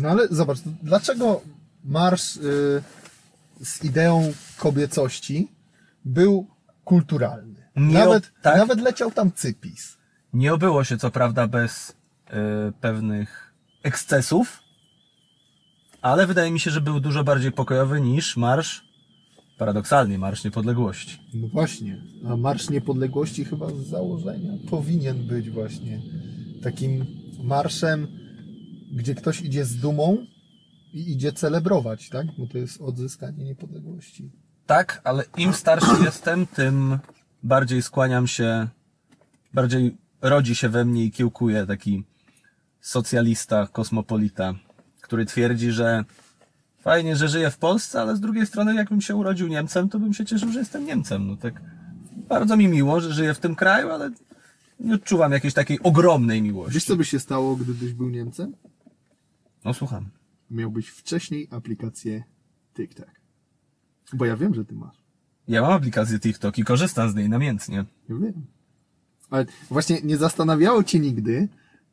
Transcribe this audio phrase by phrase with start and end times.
[0.00, 1.40] No ale zobacz, dlaczego
[1.84, 2.82] marsz y,
[3.60, 5.48] z ideą kobiecości
[6.04, 6.46] był
[6.84, 7.60] kulturalny?
[7.76, 8.56] Nie Nawet, tak?
[8.56, 9.96] nawet leciał tam cypis.
[10.32, 11.94] Nie obyło się co prawda bez y,
[12.80, 13.52] pewnych
[13.82, 14.62] ekscesów,
[16.02, 18.84] ale wydaje mi się, że był dużo bardziej pokojowy niż marsz,
[19.58, 21.18] paradoksalnie, Marsz Niepodległości.
[21.34, 26.00] No właśnie, a Marsz Niepodległości chyba z założenia powinien być właśnie
[26.62, 27.06] takim
[27.42, 28.08] marszem,
[28.90, 30.26] gdzie ktoś idzie z dumą
[30.92, 32.26] i idzie celebrować, tak?
[32.38, 34.30] Bo to jest odzyskanie niepodległości.
[34.66, 36.98] Tak, ale im starszy jestem, tym
[37.42, 38.68] bardziej skłaniam się,
[39.54, 42.04] bardziej rodzi się we mnie i kiełkuje taki
[42.80, 44.54] socjalista, kosmopolita,
[45.00, 46.04] który twierdzi, że
[46.80, 50.14] fajnie, że żyję w Polsce, ale z drugiej strony, jakbym się urodził Niemcem, to bym
[50.14, 51.26] się cieszył, że jestem Niemcem.
[51.26, 51.60] No tak,
[52.28, 54.10] bardzo mi miło, że żyję w tym kraju, ale
[54.80, 56.74] nie odczuwam jakiejś takiej ogromnej miłości.
[56.74, 58.54] Wiesz, co by się stało, gdybyś był Niemcem?
[59.64, 60.08] No słucham.
[60.50, 62.22] Miałbyś wcześniej aplikację
[62.76, 63.10] TikTok.
[64.12, 64.96] Bo ja wiem, że ty masz.
[65.48, 67.84] Ja mam aplikację TikTok i korzystam z niej namiętnie.
[68.08, 68.46] Ja wiem.
[69.30, 71.48] Ale właśnie nie zastanawiało cię nigdy,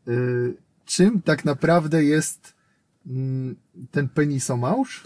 [0.08, 2.54] y, czym tak naprawdę jest
[3.08, 3.56] mm,
[3.92, 5.04] ten penisomałż?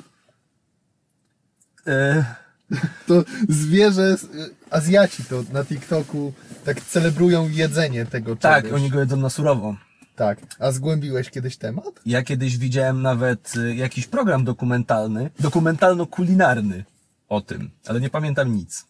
[1.88, 2.26] E,
[3.08, 6.34] To zwierzę, y, Azjaci to na TikToku
[6.66, 8.82] tak celebrują jedzenie tego tak, czegoś.
[8.82, 9.76] oni go jedzą na surowo.
[10.22, 10.39] Tak.
[10.59, 12.02] A zgłębiłeś kiedyś temat?
[12.05, 16.83] Ja kiedyś widziałem nawet y, jakiś program dokumentalny, dokumentalno-kulinarny
[17.30, 18.86] o tym, ale nie pamiętam nic.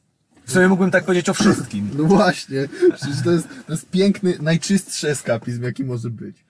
[0.45, 1.89] W sumie mógłbym tak powiedzieć o wszystkim.
[1.97, 2.67] No właśnie.
[2.95, 6.45] Przecież to jest, to jest piękny, najczystszy eskapizm, jaki może być.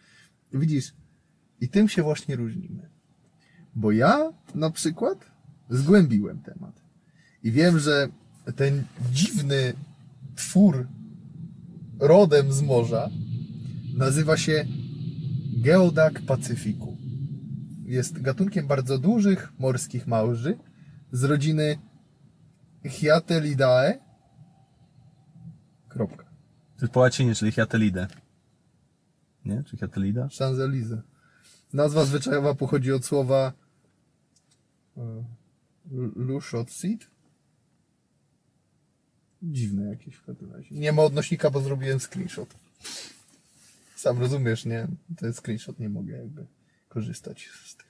[0.54, 0.94] Widzisz,
[1.60, 2.90] i tym się właśnie różnimy.
[3.76, 5.26] Bo ja na przykład
[5.70, 6.82] zgłębiłem temat.
[7.44, 8.08] I wiem, że
[8.56, 9.74] ten dziwny
[10.36, 10.88] twór
[12.00, 13.10] rodem z morza
[13.94, 14.66] nazywa się
[15.58, 16.98] Geodak Pacyfiku.
[17.86, 20.58] Jest gatunkiem bardzo dużych morskich małży
[21.12, 21.80] z rodziny
[22.86, 24.00] Hyatelidae.
[25.90, 26.26] Kropka.
[26.80, 28.08] To po łacinie, czyli hiatelidę.
[29.46, 29.64] Nie?
[29.64, 30.28] Czy hiatelida?
[30.28, 31.02] Champs-Élysées.
[31.74, 33.54] Nazwa zwyczajowa pochodzi od słowa
[34.98, 35.02] e,
[36.16, 37.08] Lushot Seed.
[39.44, 40.76] Dziwne jakieś w każdym razie.
[40.76, 42.56] Nie ma odnośnika, bo zrobiłem screenshot.
[44.02, 44.88] Sam rozumiesz, nie?
[45.18, 46.46] To jest screenshot, nie mogę jakby
[46.90, 47.88] korzystać z tych.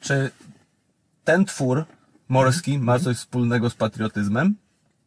[0.00, 0.30] Czy
[1.24, 1.84] ten twór
[2.28, 4.56] morski ma coś wspólnego z patriotyzmem?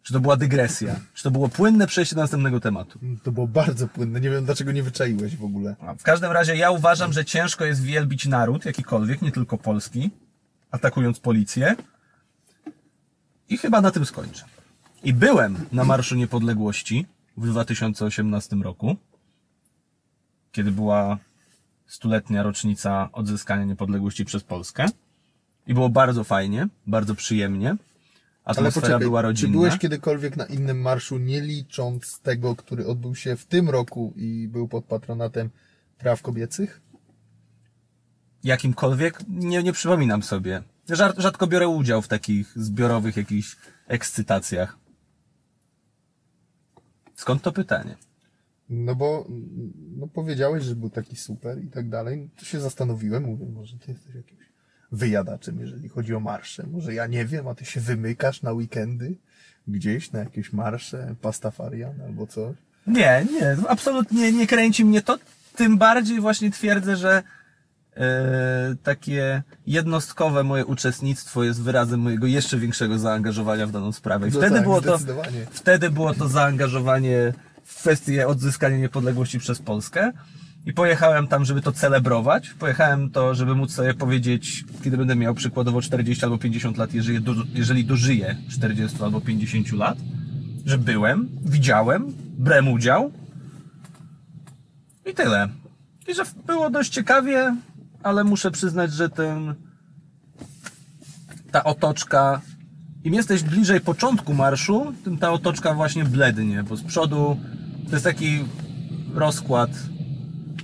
[0.04, 1.00] Czy to była dygresja?
[1.14, 3.00] Czy to było płynne przejście do następnego tematu?
[3.24, 4.22] To było bardzo płynne.
[4.22, 5.76] Nie wiem, dlaczego nie wyczaiłeś w ogóle.
[6.00, 10.10] W każdym razie ja uważam, że ciężko jest wielbić naród, jakikolwiek, nie tylko polski,
[10.72, 11.76] atakując policję.
[13.50, 14.46] I chyba na tym skończę.
[15.04, 17.06] I byłem na Marszu Niepodległości
[17.38, 18.98] w 2018 roku,
[20.60, 21.18] kiedy była
[21.88, 24.86] stuletnia rocznica odzyskania niepodległości przez Polskę.
[25.68, 27.70] I było bardzo fajnie, bardzo przyjemnie.
[28.44, 29.52] Ale Atmosfera poczekaj, była czy rodzinna.
[29.52, 34.48] byłeś kiedykolwiek na innym marszu, nie licząc tego, który odbył się w tym roku i
[34.48, 35.50] był pod patronatem
[35.98, 36.82] praw kobiecych?
[38.44, 40.64] jakimkolwiek, nie, nie przypominam sobie.
[40.90, 43.56] Rzad, rzadko biorę udział w takich zbiorowych jakichś
[43.88, 44.78] ekscytacjach.
[47.16, 47.98] Skąd to pytanie?
[48.70, 49.28] No bo
[49.98, 52.30] no powiedziałeś, że był taki super i tak dalej.
[52.38, 54.44] To się zastanowiłem, mówię, może ty jesteś jakimś
[54.92, 56.68] wyjadaczem, jeżeli chodzi o marsze.
[56.72, 59.16] Może ja nie wiem, a ty się wymykasz na weekendy
[59.68, 62.56] gdzieś na jakieś marsze, pastafarian albo coś.
[62.88, 65.18] Nie, nie, absolutnie nie kręci mnie to.
[65.56, 67.24] Tym bardziej właśnie twierdzę, że
[67.96, 74.28] e, takie jednostkowe moje uczestnictwo jest wyrazem mojego jeszcze większego zaangażowania w daną sprawę.
[74.28, 75.00] I No wtedy tak, było to,
[75.52, 77.34] wtedy było to zaangażowanie
[77.70, 80.12] w kwestię odzyskania niepodległości przez Polskę.
[80.66, 82.50] I pojechałem tam, żeby to celebrować.
[82.50, 87.22] Pojechałem to, żeby móc sobie powiedzieć, kiedy będę miał przykładowo 40 albo 50 lat, jeżeli,
[87.22, 89.98] do, jeżeli dożyję 40 albo 50 lat,
[90.66, 93.12] że byłem, widziałem, brałem udział.
[95.06, 95.50] I tyle.
[96.08, 97.56] I że było dość ciekawie,
[98.04, 99.56] ale muszę przyznać, że ten,
[101.52, 102.42] ta otoczka,
[103.04, 107.38] im jesteś bliżej początku marszu, tym ta otoczka właśnie blednie, bo z przodu
[107.86, 108.40] to jest taki
[109.16, 109.70] rozkład,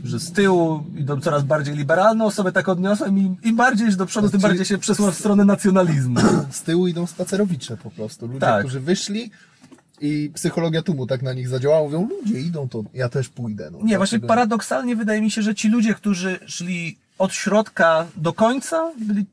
[0.03, 4.06] że z tyłu idą coraz bardziej liberalne osoby, tak odniosłem i im bardziej iść do
[4.06, 6.19] przodu, tym Czyli- bardziej się przesuwa w stronę nacjonalizmu.
[6.51, 8.27] Z tyłu idą spacerowicze po prostu.
[8.27, 8.59] Ludzie, Tak.
[8.59, 9.31] którzy wyszli
[10.01, 11.83] i psychologia tłumu tak na nich zadziałała.
[11.83, 13.69] Mówią, ludzie idą, to ja też pójdę.
[13.71, 18.33] No, Nie, właśnie paradoksalnie wydaje mi się, że ci ludzie, którzy szli od środka do
[18.33, 19.25] końca, byli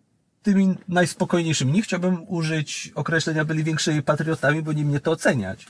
[0.43, 1.73] tymi najspokojniejszymi.
[1.73, 5.67] Nie chciałbym użyć określenia byli większymi patriotami, bo nie mnie to oceniać.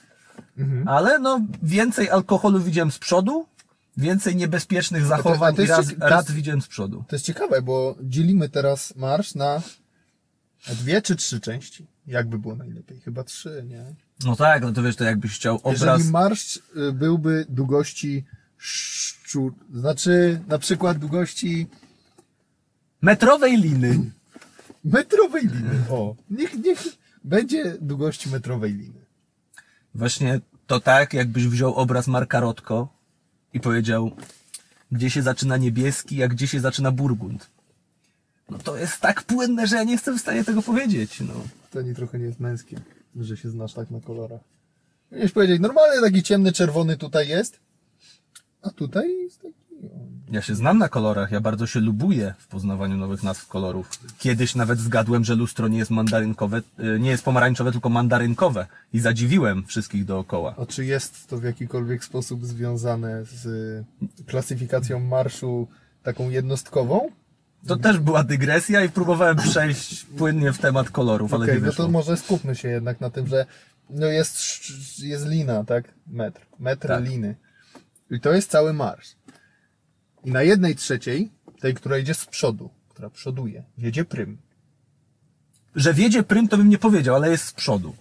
[0.86, 3.46] Ale no, więcej alkoholu widziałem z przodu
[3.96, 7.04] Więcej niebezpiecznych zachowań to raz, to jest- rad widziałem z przodu.
[7.08, 9.62] To jest ciekawe, bo dzielimy teraz marsz na
[10.68, 11.86] dwie czy trzy części.
[12.06, 13.00] Jakby było najlepiej?
[13.00, 13.84] Chyba trzy, nie?
[14.24, 15.80] No tak, no to wiesz, to jakbyś chciał obraz...
[15.80, 18.24] Jeżeli marsz y, byłby długości
[18.56, 21.66] szczur, znaczy na przykład długości
[23.02, 24.10] Metrowej liny.
[24.84, 25.70] metrowej liny.
[25.90, 26.82] O, niech, niech
[27.24, 29.01] będzie długości metrowej liny.
[29.94, 32.88] Właśnie to tak, jakbyś wziął obraz Marka Rotko
[33.54, 34.10] i powiedział,
[34.92, 37.50] gdzie się zaczyna niebieski, a gdzie się zaczyna burgund.
[38.50, 41.34] No to jest tak płynne, że ja nie jestem w stanie tego powiedzieć, no.
[41.70, 42.80] To nie trochę nie jest męskie,
[43.16, 44.40] że się znasz tak na kolorach.
[45.08, 47.60] Powinieneś powiedzieć, normalny taki ciemny czerwony tutaj jest,
[48.62, 49.61] a tutaj jest taki...
[50.30, 53.90] Ja się znam na kolorach, ja bardzo się lubuję w poznawaniu nowych nazw kolorów.
[54.18, 56.62] Kiedyś nawet zgadłem, że lustro nie jest mandarynkowe,
[56.96, 58.66] y, nie jest pomarańczowe, tylko mandarynkowe.
[58.92, 60.54] I zadziwiłem wszystkich dookoła.
[60.58, 65.68] A czy jest to w jakikolwiek sposób związane z y, klasyfikacją marszu
[66.02, 67.08] taką jednostkową?
[67.66, 71.84] To też była dygresja i próbowałem przejść płynnie w temat kolorów, ale nie no wyszło.
[71.84, 73.46] to może skupmy się jednak na tym, że
[73.90, 74.38] no jest,
[74.98, 75.84] jest lina, tak?
[76.06, 76.40] Metr.
[76.58, 77.04] Metr Tak.
[77.04, 77.34] liny.
[78.10, 79.14] I to jest cały marsz.
[80.24, 81.30] I na jednej trzeciej,
[81.60, 84.38] tej, która idzie z przodu, która przoduje, jedzie prym.
[85.76, 87.94] Że wiedzie prym, to bym nie powiedział, ale jest z przodu.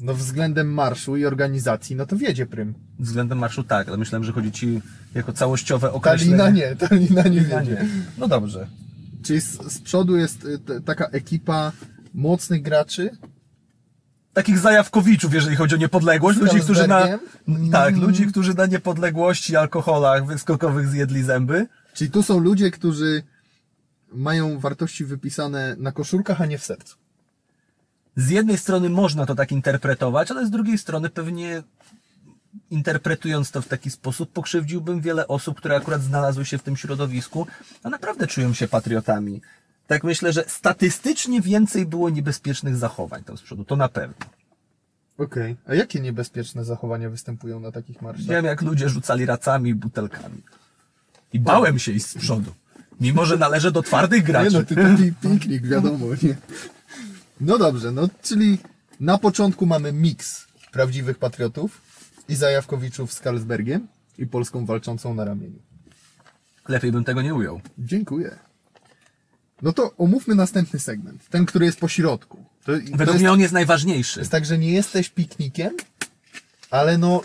[0.00, 2.74] No względem marszu i organizacji, no to wiedzie prym.
[2.98, 4.80] Względem marszu tak, ale myślałem, że chodzi ci
[5.14, 6.32] jako całościowe Ta określenie.
[6.32, 7.72] lina nie, ta lina nie Lina wiedzie.
[7.72, 7.88] nie.
[8.18, 8.66] No dobrze.
[9.24, 11.72] Czyli z, z przodu jest y, t- taka ekipa
[12.14, 13.10] mocnych graczy,
[14.32, 17.00] Takich zajawkowiczów, jeżeli chodzi o niepodległość, ludzi, którzy na...
[17.72, 18.00] Tak, Mm.
[18.06, 21.66] ludzi, którzy na niepodległości, alkoholach wyskokowych zjedli zęby.
[21.94, 23.22] czyli tu są ludzie, którzy
[24.12, 26.96] mają wartości wypisane na koszulkach, a nie w sercu.
[28.16, 31.62] Z jednej strony można to tak interpretować, ale z drugiej strony pewnie
[32.70, 37.46] interpretując to w taki sposób pokrzywdziłbym wiele osób, które akurat znalazły się w tym środowisku,
[37.82, 39.40] a naprawdę czują się patriotami.
[39.86, 44.26] Tak myślę, że statystycznie więcej było niebezpiecznych zachowań tam z przodu, to na pewno.
[45.18, 45.56] Okej.
[45.66, 48.26] A jakie niebezpieczne zachowania występują na takich marszach?
[48.26, 50.42] Wiem, jak ludzie rzucali racami i butelkami.
[51.32, 52.52] I bałem się iść z przodu.
[53.00, 54.50] Mimo, że należę do twardych Nie graczy.
[54.52, 56.36] no, ty taki piknik, wiadomo, nie?
[57.40, 58.58] No dobrze, no czyli
[59.00, 61.80] na początku mamy miks prawdziwych patriotów
[62.28, 63.88] i zajawkowiczów z Carlsbergiem
[64.18, 65.58] i Polską walczącą na ramieniu.
[66.68, 67.60] Lepiej bym tego nie ujął.
[67.78, 68.38] Dziękuję.
[69.62, 72.44] No to omówmy następny segment, ten, który jest po środku.
[72.64, 74.20] To, to Według jest, mnie on jest najważniejszy.
[74.20, 75.72] jest tak, że nie jesteś piknikiem,
[76.70, 77.22] ale no,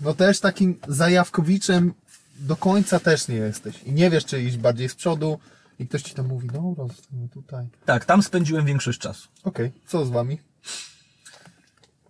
[0.00, 1.94] no też takim zajawkowiczem
[2.38, 3.82] do końca też nie jesteś.
[3.82, 5.38] I nie wiesz, czy iść bardziej z przodu
[5.78, 7.66] i ktoś ci tam mówi, dobra, zostańmy tutaj.
[7.84, 9.28] Tak, tam spędziłem większość czasu.
[9.44, 10.40] Okej, co z wami?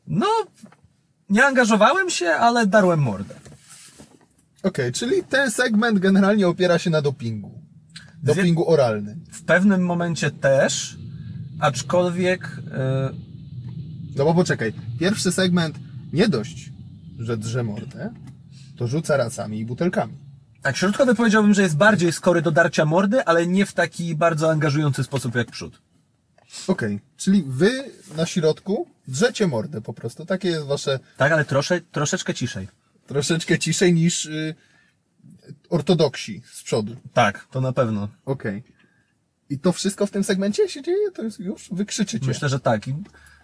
[0.06, 0.26] No,
[1.30, 3.34] nie angażowałem się, ale darłem mordę.
[4.62, 7.55] Okej, czyli ten segment generalnie opiera się na dopingu.
[8.34, 9.24] Dopingu oralnym.
[9.32, 10.96] W pewnym momencie też,
[11.60, 13.10] aczkolwiek e,
[14.16, 15.78] No bo poczekaj, pierwszy segment
[16.12, 16.72] nie dość,
[17.18, 18.10] że drze mordę,
[18.76, 20.12] to rzuca racami i butelkami.
[20.62, 24.50] tak, środkowy powiedziałbym, że jest bardziej skory do darcia mordy, ale nie w taki bardzo
[24.50, 25.78] angażujący sposób jak przód.
[26.68, 27.70] Okej, czyli wy
[28.16, 30.26] na środku drzecie mordę po prostu.
[30.26, 32.68] Takie jest wasze Tak, ale trosze, troszeczkę ciszej.
[33.06, 34.54] troszeczkę ciszej niż y,
[35.70, 36.96] ortodoksi z przodu.
[37.12, 38.08] Tak, to na pewno.
[38.24, 38.62] Okej.
[39.50, 41.10] I to wszystko w tym segmencie się dzieje?
[41.10, 42.26] To jest już wykrzyczycie.
[42.26, 42.82] Myślę, że tak.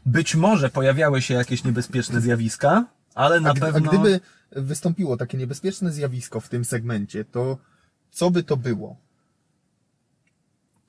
[0.07, 2.85] Być może pojawiały się jakieś niebezpieczne zjawiska,
[3.15, 3.91] ale na a, pewno...
[3.91, 4.21] a gdyby
[4.53, 7.59] wystąpiło takie niebezpieczne zjawisko w tym segmencie, to
[8.11, 8.97] co by to było?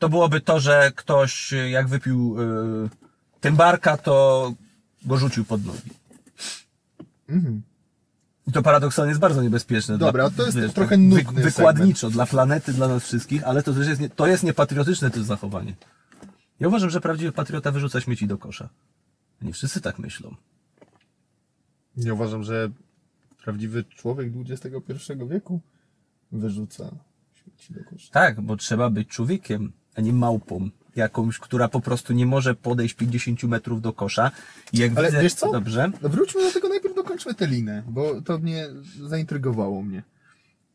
[0.03, 2.35] to byłoby to, że ktoś y, jak wypił
[2.85, 2.89] y,
[3.41, 4.53] tymbarka, to
[5.05, 5.89] go rzucił pod nogi.
[8.47, 9.97] I to paradoksalnie jest bardzo niebezpieczne.
[9.97, 13.73] Dobra, dla, to jest wiesz, trochę nudny Wykładniczo, dla planety, dla nas wszystkich, ale to
[13.73, 15.75] też jest, nie, to jest niepatriotyczne też zachowanie.
[16.59, 18.69] Ja uważam, że prawdziwy patriota wyrzuca śmieci do kosza.
[19.41, 20.35] Nie wszyscy tak myślą.
[21.97, 22.69] Nie uważam, że
[23.43, 25.61] prawdziwy człowiek XXI wieku
[26.31, 26.91] wyrzuca
[27.33, 28.07] śmieci do kosza.
[28.11, 30.69] Tak, bo trzeba być człowiekiem, a nie małpą.
[30.95, 34.31] Jakąś, która po prostu nie może podejść 50 metrów do kosza.
[34.73, 35.51] I jak Ale widzę, wiesz co?
[35.51, 35.91] Dobrze.
[36.01, 38.67] Wróćmy do tego, najpierw dokończmy tę linę, bo to mnie
[39.07, 40.03] zaintrygowało mnie.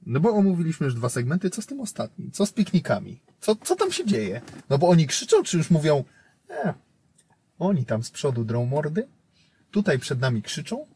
[0.06, 2.30] No bo omówiliśmy już dwa segmenty, co z tym ostatnim?
[2.30, 3.20] Co z piknikami?
[3.40, 4.40] Co, co tam się dzieje?
[4.70, 6.04] No bo oni krzyczą, czy już mówią,
[6.50, 6.74] e,
[7.58, 9.08] oni tam z przodu drą mordy,
[9.70, 10.86] tutaj przed nami krzyczą,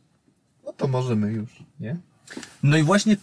[0.65, 1.97] no to możemy już, nie?
[2.63, 3.17] No i właśnie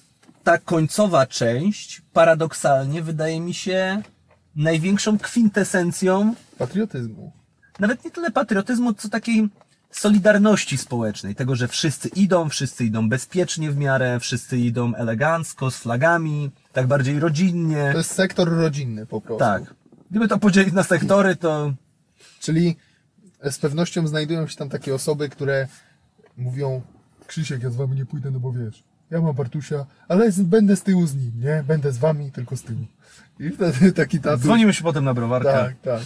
[0.43, 4.01] ta końcowa część paradoksalnie wydaje mi się
[4.55, 7.31] największą kwintesencją Patriotyzmu.
[7.79, 9.49] nawet nie tyle patriotyzmu, co takiej
[9.91, 15.77] solidarności społecznej, tego, że wszyscy idą, wszyscy idą bezpiecznie w miarę, wszyscy idą elegancko, z
[15.77, 17.89] flagami, tak bardziej rodzinnie.
[17.91, 19.39] To jest sektor rodzinny po prostu.
[19.39, 19.63] Tak.
[20.11, 21.73] Gdyby to podzielić na sektory, to
[22.39, 22.75] Czyli
[23.43, 25.67] z pewnością znajdują się tam takie osoby, które
[26.37, 26.81] mówią
[27.27, 30.75] Krzysiek, ja z wami nie pójdę, no bo wiesz, ja mam Bartusia, ale z, będę
[30.75, 31.63] z tyłu z nim, nie?
[31.67, 32.85] Będę z wami, tylko z tyłu.
[33.39, 34.43] I wtedy taki tatuś...
[34.43, 35.51] dzwonimy się potem na browarkę.
[35.51, 36.01] Tak, tak.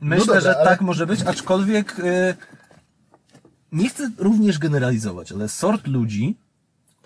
[0.00, 2.34] Myślę, dobra, że ale- tak może być, aczkolwiek y,
[3.72, 6.36] nie chcę również generalizować, ale sort ludzi,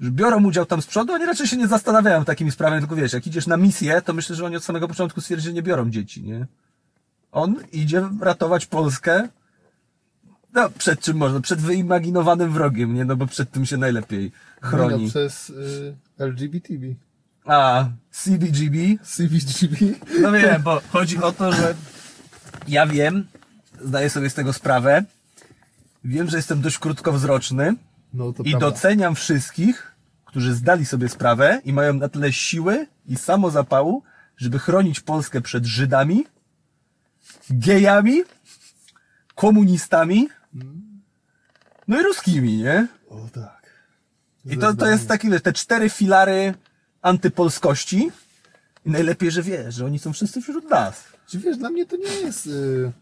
[0.01, 3.13] że biorą udział tam z przodu, oni raczej się nie zastanawiają takimi sprawami, tylko wiesz,
[3.13, 5.91] jak idziesz na misję, to myślę, że oni od samego początku stwierdzili, że nie biorą
[5.91, 6.47] dzieci, nie?
[7.33, 9.29] On idzie ratować Polskę,
[10.55, 11.41] no, przed czym można?
[11.41, 13.05] Przed wyimaginowanym wrogiem, nie?
[13.05, 15.05] No bo przed tym się najlepiej chroni.
[15.05, 16.85] No, przez y, LGBTB.
[17.45, 19.77] A, CBGB, CBGB.
[20.21, 21.75] No wiem, bo chodzi o to, że
[22.69, 23.27] ja wiem,
[23.81, 25.05] zdaję sobie z tego sprawę,
[26.05, 27.75] wiem, że jestem dość krótkowzroczny
[28.15, 28.59] No i prawda.
[28.59, 29.93] doceniam wszystkich,
[30.25, 34.03] którzy zdali sobie sprawę i mają na tyle siły i samozapału,
[34.37, 36.27] żeby chronić Polskę przed Żydami,
[37.51, 38.23] gejami,
[39.35, 40.29] komunistami,
[41.89, 42.89] no i ruskimi, nie?
[43.11, 43.65] O tak.
[44.45, 46.55] I to, to jest takie, te cztery filary
[47.03, 48.11] antypolskości
[48.87, 51.05] i najlepiej, że wiesz, że oni są wszyscy wśród nas.
[51.27, 52.47] Czy wiesz, dla mnie to nie jest.
[52.47, 52.93] y,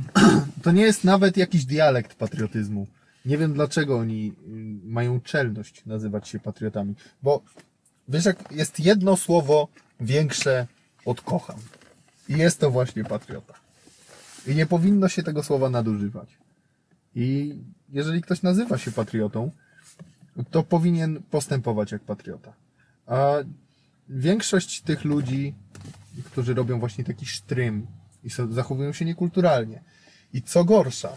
[0.62, 2.86] To nie jest nawet jakiś dialekt patriotyzmu.
[3.24, 4.32] Nie wiem dlaczego oni
[4.84, 6.94] y, mają czelność nazywać się patriotami.
[7.22, 7.42] Bo
[8.08, 9.68] wiesz, jak jest jedno słowo
[10.00, 10.66] większe
[11.04, 11.58] od kocham.
[12.28, 13.54] I jest to właśnie patriota.
[14.46, 16.28] I nie powinno się tego słowa nadużywać.
[17.14, 17.54] I
[17.88, 19.50] jeżeli ktoś nazywa się patriotą,
[20.50, 22.52] to powinien postępować jak patriota.
[23.06, 23.32] A
[24.08, 25.54] większość tych ludzi,
[26.22, 27.86] którzy robią właśnie taki sztrym
[28.24, 29.82] i zachowują się niekulturalnie.
[30.32, 31.12] I co gorsza,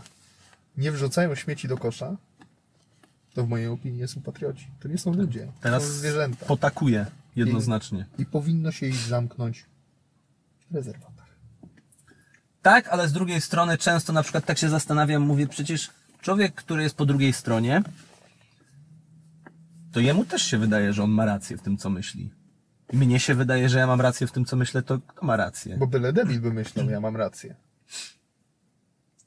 [0.78, 2.18] nie wrzucają śmieci do kosza,
[3.34, 4.68] to w mojej opinii nie są patrioci.
[4.80, 6.46] To nie są ludzie, to Teraz są zwierzęta.
[6.46, 7.06] potakuje
[7.36, 8.06] jednoznacznie.
[8.18, 9.66] I powinno się ich zamknąć
[10.72, 11.12] w rezerwatach.
[12.62, 15.90] Tak, ale z drugiej strony często na przykład tak się zastanawiam, mówię, przecież
[16.22, 17.84] człowiek, który jest po drugiej stronie,
[19.92, 22.32] to jemu też się wydaje, że on ma rację w tym, co myśli.
[22.94, 25.78] Mnie się wydaje, że ja mam rację w tym, co myślę, to kto ma rację?
[25.78, 27.56] Bo byle debil by myślał, ja mam rację.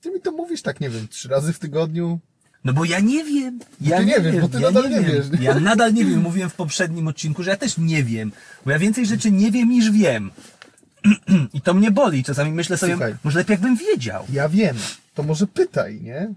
[0.00, 2.18] Ty mi to mówisz tak, nie wiem, trzy razy w tygodniu.
[2.64, 3.58] No bo ja nie wiem.
[3.80, 5.04] Ja ty nie wiesz, bo ty ja nadal nie wiem.
[5.30, 5.40] wiesz.
[5.40, 6.20] Ja nadal nie wiem.
[6.20, 8.32] Mówiłem w poprzednim odcinku, że ja też nie wiem.
[8.64, 10.30] Bo ja więcej rzeczy nie wiem niż wiem.
[11.54, 12.24] I to mnie boli.
[12.24, 13.14] Czasami myślę sobie, Słuchaj.
[13.24, 14.24] może lepiej jakbym wiedział.
[14.32, 14.76] Ja wiem,
[15.14, 16.34] to może pytaj, nie?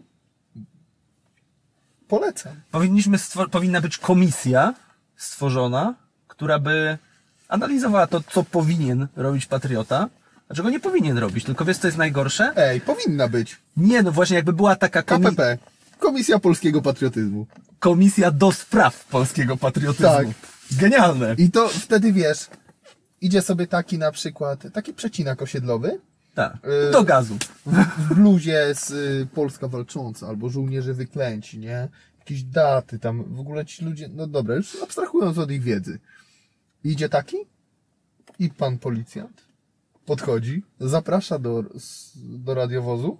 [2.08, 2.56] Polecam.
[2.72, 4.74] Powinniśmy stwo- powinna być komisja
[5.16, 5.96] stworzona,
[6.28, 6.98] która by
[7.48, 10.10] analizowała to, co powinien robić patriota,
[10.50, 11.44] a czego nie powinien robić.
[11.46, 12.51] Tylko wiesz, co jest najgorsze?
[12.56, 13.58] Ej, powinna być.
[13.77, 15.58] Nie, no właśnie, jakby była taka komi- KPP.
[16.00, 17.48] Komisja Polskiego Patriotyzmu.
[17.80, 20.08] komisja do spraw polskiego patriotyzmu.
[20.10, 20.27] Tak.
[20.72, 21.36] Genialne.
[21.38, 22.48] I to wtedy wiesz,
[23.22, 26.00] idzie sobie taki na przykład, taki przecinak osiedlowy
[26.36, 26.54] Tak.
[26.89, 27.38] Y- Do gazu.
[27.66, 31.88] w bluzie z y, Polska Walcząca albo Żołnierze Wyklęci, nie?
[32.20, 36.00] Jakieś daty tam, w ogóle ci ludzie, no dobra, już abstrahując od ich wiedzy.
[36.84, 37.38] Idzie taki
[38.40, 39.48] i pan policjant
[40.08, 41.64] podchodzi, zaprasza do,
[42.16, 43.18] do radiowozu,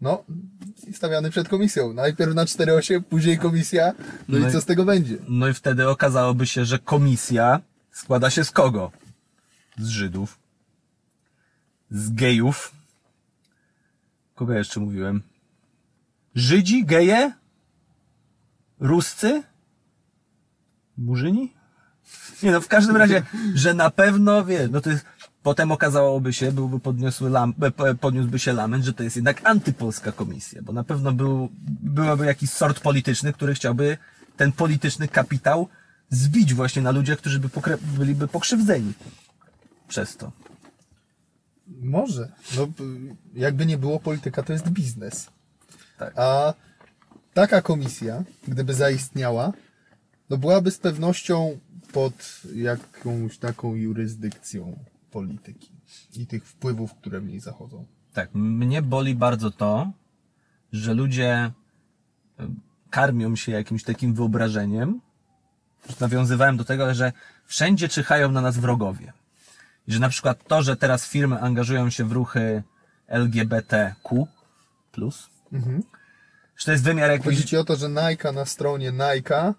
[0.00, 0.24] no
[0.86, 1.92] i stawiany przed komisją.
[1.92, 3.92] Najpierw na 4.8, później komisja,
[4.28, 5.18] no, No i co z tego będzie?
[5.28, 8.92] No i wtedy okazałoby się, że komisja składa się z kogo?
[9.78, 10.38] Z Żydów.
[11.90, 12.72] Z gejów.
[14.34, 15.22] Kogo jeszcze mówiłem?
[16.34, 17.32] Żydzi, geje?
[18.80, 19.42] Ruscy?
[20.98, 21.55] Murzyni?
[22.42, 23.22] Nie no, w każdym razie,
[23.54, 25.04] że na pewno, wie, no to jest,
[25.42, 30.12] potem okazałoby się, byłby podniosły lam, e, podniósłby się lament, że to jest jednak antypolska
[30.12, 31.48] komisja, bo na pewno był,
[31.82, 33.98] byłaby jakiś sort polityczny, który chciałby
[34.36, 35.68] ten polityczny kapitał
[36.10, 38.92] zbić właśnie na ludziach, którzy by pokre- byliby pokrzywdzeni
[39.88, 40.32] przez to.
[41.82, 42.32] Może.
[42.56, 42.68] No,
[43.34, 45.26] jakby nie było, polityka to jest biznes.
[45.98, 46.18] Tak.
[46.18, 46.54] A
[47.34, 49.52] taka komisja, gdyby zaistniała,
[50.30, 51.58] no byłaby z pewnością
[51.96, 54.78] pod jakąś taką jurysdykcją
[55.10, 55.70] polityki
[56.14, 57.86] i tych wpływów, które w niej zachodzą.
[58.12, 59.92] Tak, mnie boli bardzo to,
[60.72, 61.50] że ludzie
[62.90, 65.00] karmią się jakimś takim wyobrażeniem.
[66.00, 67.12] Nawiązywałem do tego, że
[67.46, 69.12] wszędzie czyhają na nas wrogowie.
[69.88, 72.62] I że na przykład to, że teraz firmy angażują się w ruchy
[73.06, 74.26] LGBTQ+,
[76.56, 77.44] że to jest wymiar Chodzi jakiś...
[77.44, 79.54] ci o to, że Nike na stronie Nike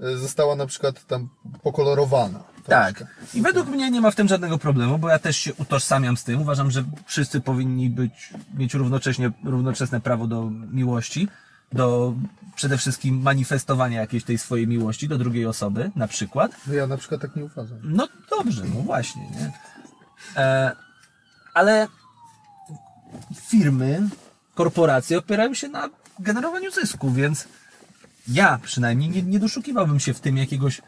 [0.00, 1.28] została na przykład tam
[1.62, 2.40] pokolorowana.
[2.66, 3.04] Tak.
[3.34, 6.24] I według mnie nie ma w tym żadnego problemu, bo ja też się utożsamiam z
[6.24, 6.40] tym.
[6.40, 11.28] Uważam, że wszyscy powinni być, mieć równocześnie, równoczesne prawo do miłości,
[11.72, 12.14] do
[12.54, 16.52] przede wszystkim manifestowania jakiejś tej swojej miłości do drugiej osoby, na przykład.
[16.66, 17.78] No ja na przykład tak nie uważam.
[17.82, 19.52] No dobrze, no właśnie, nie?
[20.36, 20.72] E,
[21.54, 21.88] ale
[23.48, 24.08] firmy,
[24.54, 25.88] korporacje opierają się na
[26.18, 27.48] generowaniu zysku, więc
[28.28, 30.82] ja przynajmniej nie, nie doszukiwałbym się w tym jakiegoś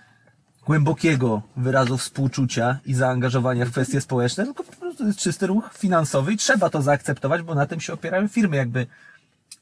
[0.66, 6.32] głębokiego wyrazu współczucia i zaangażowania w kwestie społeczne, tylko po prostu jest czysty ruch finansowy
[6.32, 8.56] i trzeba to zaakceptować, bo na tym się opierają firmy.
[8.56, 8.86] Jakby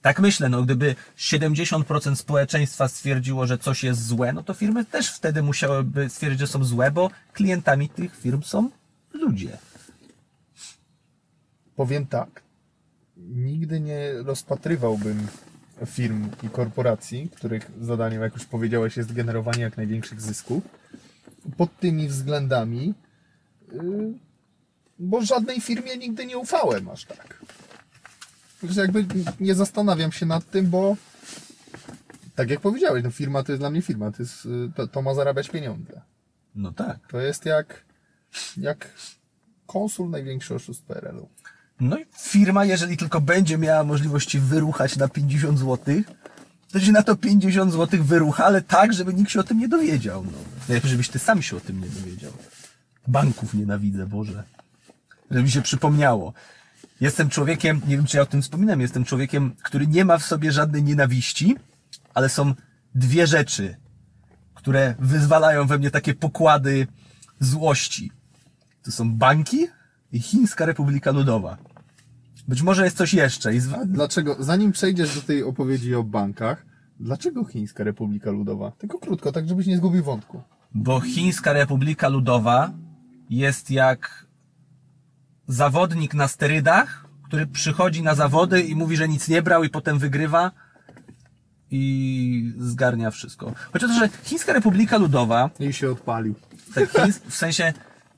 [0.02, 5.08] tak myślę, no gdyby 70% społeczeństwa stwierdziło, że coś jest złe, no to firmy też
[5.10, 8.70] wtedy musiałyby stwierdzić, że są złe, bo klientami tych firm są
[9.12, 9.58] ludzie.
[11.76, 12.42] Powiem tak.
[13.16, 15.26] Nigdy nie rozpatrywałbym
[15.86, 20.62] firm i korporacji, których zadaniem, jak już powiedziałeś, jest generowanie jak największych zysków,
[21.56, 22.94] pod tymi względami,
[23.72, 24.14] yy,
[24.98, 27.44] bo żadnej firmie nigdy nie ufałem aż tak.
[28.62, 29.06] Że jakby
[29.40, 30.96] nie zastanawiam się nad tym, bo
[32.34, 35.02] tak jak powiedziałeś, no firma to jest dla mnie firma, to, jest, yy, to, to
[35.02, 36.00] ma zarabiać pieniądze.
[36.54, 36.98] No tak.
[37.08, 37.84] To jest jak,
[38.56, 38.94] jak
[39.66, 41.28] konsul największy oszust PRL-u.
[41.80, 45.94] No i firma, jeżeli tylko będzie miała możliwości wyruchać na 50 zł,
[46.72, 49.68] to się na to 50 zł wyrucha, ale tak, żeby nikt się o tym nie
[49.68, 50.24] dowiedział.
[50.24, 50.32] No.
[50.68, 52.32] Najlepiej, żebyś ty sam się o tym nie dowiedział.
[53.08, 54.42] Banków nienawidzę, Boże.
[55.30, 56.32] Żeby mi się przypomniało.
[57.00, 60.24] Jestem człowiekiem, nie wiem czy ja o tym wspominam, jestem człowiekiem, który nie ma w
[60.24, 61.56] sobie żadnej nienawiści,
[62.14, 62.54] ale są
[62.94, 63.76] dwie rzeczy,
[64.54, 66.86] które wyzwalają we mnie takie pokłady
[67.40, 68.12] złości.
[68.82, 69.66] To są banki
[70.12, 71.69] i Chińska Republika Ludowa.
[72.50, 73.54] Być może jest coś jeszcze.
[73.54, 73.68] I z...
[73.86, 76.66] Dlaczego, zanim przejdziesz do tej opowiedzi o bankach,
[77.00, 78.70] dlaczego Chińska Republika Ludowa?
[78.78, 80.42] Tylko krótko, tak żebyś nie zgubił wątku.
[80.74, 82.72] Bo Chińska Republika Ludowa
[83.30, 84.26] jest jak
[85.48, 89.98] zawodnik na sterydach, który przychodzi na zawody i mówi, że nic nie brał i potem
[89.98, 90.50] wygrywa
[91.70, 93.52] i zgarnia wszystko.
[93.72, 96.34] Chociaż, że Chińska Republika Ludowa I się odpalił.
[96.74, 97.72] tak, chińs- w sensie,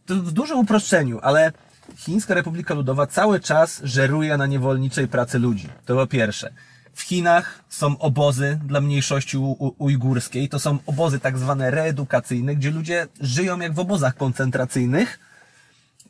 [0.07, 1.53] to w dużym uproszczeniu, ale
[1.97, 5.69] Chińska Republika Ludowa cały czas żeruje na niewolniczej pracy ludzi.
[5.87, 6.53] To po pierwsze.
[6.95, 9.39] W Chinach są obozy dla mniejszości
[9.79, 10.49] ujgurskiej.
[10.49, 15.19] To są obozy tak zwane reedukacyjne, gdzie ludzie żyją jak w obozach koncentracyjnych.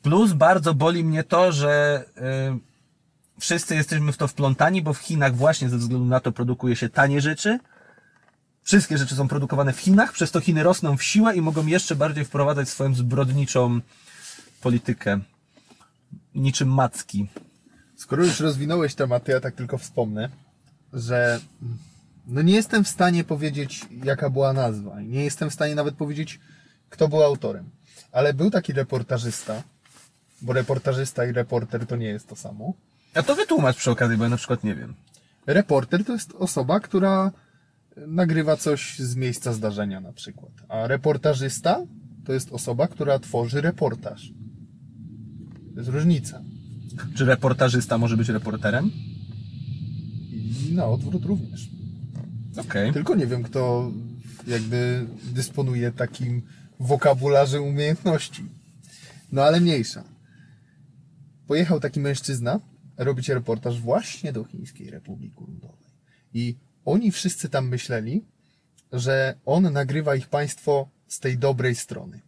[0.03, 5.37] Plus bardzo boli mnie to, że y, wszyscy jesteśmy w to wplątani, bo w Chinach
[5.37, 7.59] właśnie ze względu na to produkuje się tanie rzeczy.
[8.63, 11.97] Wszystkie rzeczy są produkowane w Chinach, przez to Chiny rosną w siłę i mogą jeszcze
[11.97, 13.81] bardziej wprowadzać swoją zbrodniczą
[14.61, 15.21] politykę.
[16.35, 17.29] Niczym macki.
[17.97, 20.29] Skoro już rozwinąłeś temat, to ja tak tylko wspomnę,
[20.93, 21.41] że
[22.27, 25.01] no nie jestem w stanie powiedzieć, jaka była nazwa.
[25.01, 26.41] i Nie jestem w stanie nawet powiedzieć,
[26.91, 27.71] kto był autorem.
[28.13, 29.63] Ale był taki reportażysta,
[30.43, 32.73] bo reportażysta i reporter to nie jest to samo.
[33.15, 34.95] A to wytłumacz przy okazji, bo ja na przykład nie wiem.
[35.47, 37.31] Reporter to jest osoba, która
[37.97, 40.53] nagrywa coś z miejsca zdarzenia na przykład.
[40.69, 41.81] A reportażysta
[42.25, 44.33] to jest osoba, która tworzy reportaż.
[45.75, 46.43] To jest różnica.
[47.15, 48.91] Czy reportażysta może być reporterem?
[50.31, 51.71] I na odwrót również.
[52.57, 52.93] Okej.
[52.93, 53.93] Tylko nie wiem, kto
[54.47, 56.43] jakby dysponuje takim
[56.81, 58.43] wokabularzem umiejętności.
[59.33, 60.05] No ale mniejsza.
[61.47, 62.61] Pojechał taki mężczyzna
[62.97, 65.87] robić reportaż właśnie do Chińskiej Republiki Ludowej.
[66.35, 68.25] I oni wszyscy tam myśleli,
[68.93, 72.21] że on nagrywa ich państwo z tej dobrej strony.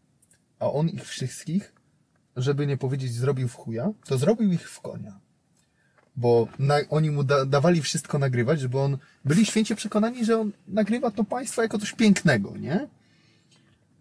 [0.59, 1.74] A on ich wszystkich,
[2.37, 5.21] żeby nie powiedzieć zrobił w chuja, to zrobił ich w konia
[6.17, 10.53] bo na, oni mu da, dawali wszystko nagrywać, żeby on, byli święcie przekonani, że on
[10.69, 12.89] nagrywa to państwo jako coś pięknego, nie?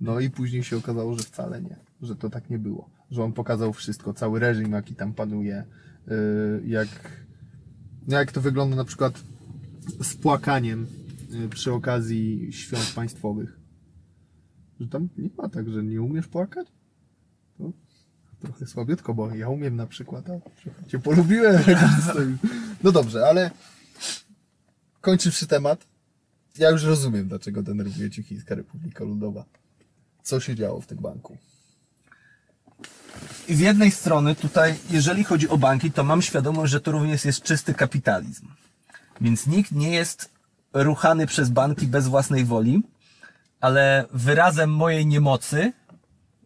[0.01, 3.33] No i później się okazało, że wcale nie, że to tak nie było, że on
[3.33, 5.63] pokazał wszystko, cały reżim, jaki tam panuje,
[6.07, 6.87] yy, jak,
[8.07, 9.23] jak to wygląda na przykład
[10.01, 10.87] z płakaniem
[11.29, 13.59] yy, przy okazji świąt państwowych.
[14.79, 16.67] Że tam nie ma tak, że nie umiesz płakać?
[18.63, 20.33] Trochę słabiutko, bo ja umiem na przykład, a
[20.89, 21.63] cię polubiłem.
[22.83, 23.51] No dobrze, ale
[25.01, 25.85] kończywszy temat,
[26.57, 29.45] ja już rozumiem, dlaczego denerwuje cię Chińska Republika Ludowa.
[30.23, 31.37] Co się działo w tym banku?
[33.47, 37.25] I z jednej strony tutaj, jeżeli chodzi o banki, to mam świadomość, że to również
[37.25, 38.47] jest czysty kapitalizm.
[39.21, 40.29] Więc nikt nie jest
[40.73, 42.83] ruchany przez banki bez własnej woli,
[43.59, 45.73] ale wyrazem mojej niemocy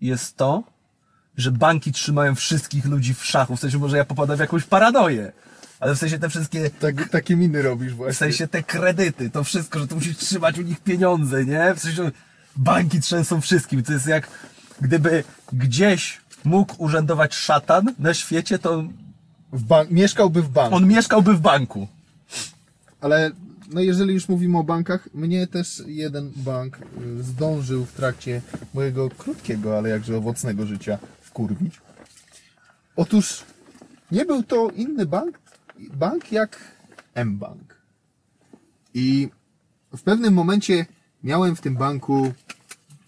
[0.02, 0.77] jest to,
[1.38, 3.56] że banki trzymają wszystkich ludzi w szachu.
[3.56, 5.32] W sensie może ja popadam w jakąś paranoję.
[5.80, 8.14] Ale w sensie te wszystkie, Tak, takie miny robisz właśnie.
[8.14, 11.74] w sensie te kredyty, to wszystko, że ty musisz trzymać u nich pieniądze, nie?
[11.76, 12.12] W sensie
[12.56, 13.84] banki trzęsą wszystkim.
[13.84, 14.28] To jest jak
[14.82, 15.24] gdyby
[15.54, 18.84] gdzieś mógł urzędować szatan na świecie, to
[19.54, 20.76] W bank, mieszkałby w banku.
[20.76, 21.88] on mieszkałby w banku.
[23.02, 23.32] Ale
[23.74, 26.78] no jeżeli już mówimy o bankach, mnie też jeden bank
[27.20, 28.42] y, zdążył w trakcie
[28.74, 30.98] mojego krótkiego, ale jakże owocnego życia
[31.38, 31.82] wkurwić.
[32.96, 33.44] Otóż
[34.12, 35.40] nie był to inny bank,
[35.94, 36.60] bank jak
[37.14, 37.78] M-Bank.
[38.94, 39.30] I
[39.98, 40.86] w pewnym momencie
[41.24, 42.34] miałem w tym banku,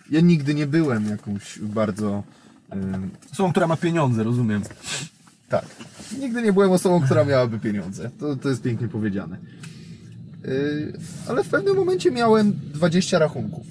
[0.10, 2.24] ja nigdy nie byłem jakąś bardzo
[2.74, 4.62] ym, Osobą, która ma pieniądze, rozumiem.
[5.50, 5.66] tak.
[6.20, 8.10] Nigdy nie byłem osobą, która miałaby pieniądze.
[8.20, 9.38] To, to jest pięknie powiedziane.
[10.44, 13.66] Yy, ale w pewnym momencie miałem 20 rachunków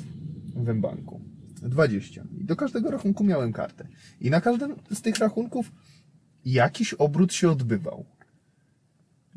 [0.54, 1.28] w banku.
[1.62, 2.24] 20.
[2.40, 3.88] I do każdego rachunku miałem kartę.
[4.20, 5.72] I na każdym z tych rachunków
[6.44, 8.04] jakiś obrót się odbywał.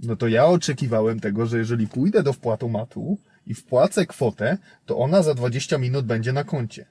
[0.03, 5.23] No to ja oczekiwałem tego, że jeżeli pójdę do wpłatomatu i wpłacę kwotę, to ona
[5.23, 6.85] za 20 minut będzie na koncie.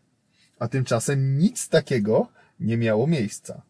[0.59, 2.29] A tymczasem nic takiego
[2.61, 3.62] nie miało miejsca.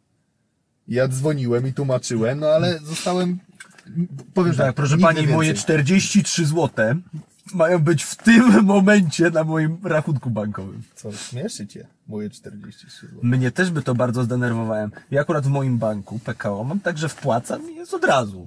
[0.88, 3.38] Ja dzwoniłem i tłumaczyłem, no ale zostałem.
[4.34, 5.62] Powiem Tak, proszę nigdy pani, moje więcej.
[5.62, 6.70] 43 zł
[7.54, 10.82] mają być w tym momencie na moim rachunku bankowym.
[10.94, 11.86] Co, śmieszy cię?
[12.08, 13.18] Moje 43 zł.
[13.22, 14.90] Mnie też by to bardzo zdenerwowałem.
[15.10, 18.46] Ja akurat w moim banku PKO mam tak, że wpłacam i jest od razu.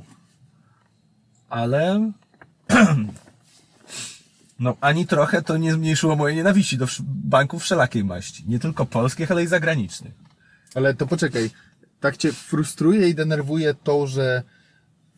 [1.49, 2.11] Ale...
[4.59, 8.43] No, ani trochę to nie zmniejszyło mojej nienawiści do banków wszelakiej maści.
[8.47, 10.13] Nie tylko polskich, ale i zagranicznych.
[10.75, 11.49] Ale to poczekaj.
[11.99, 14.43] Tak cię frustruje i denerwuje to, że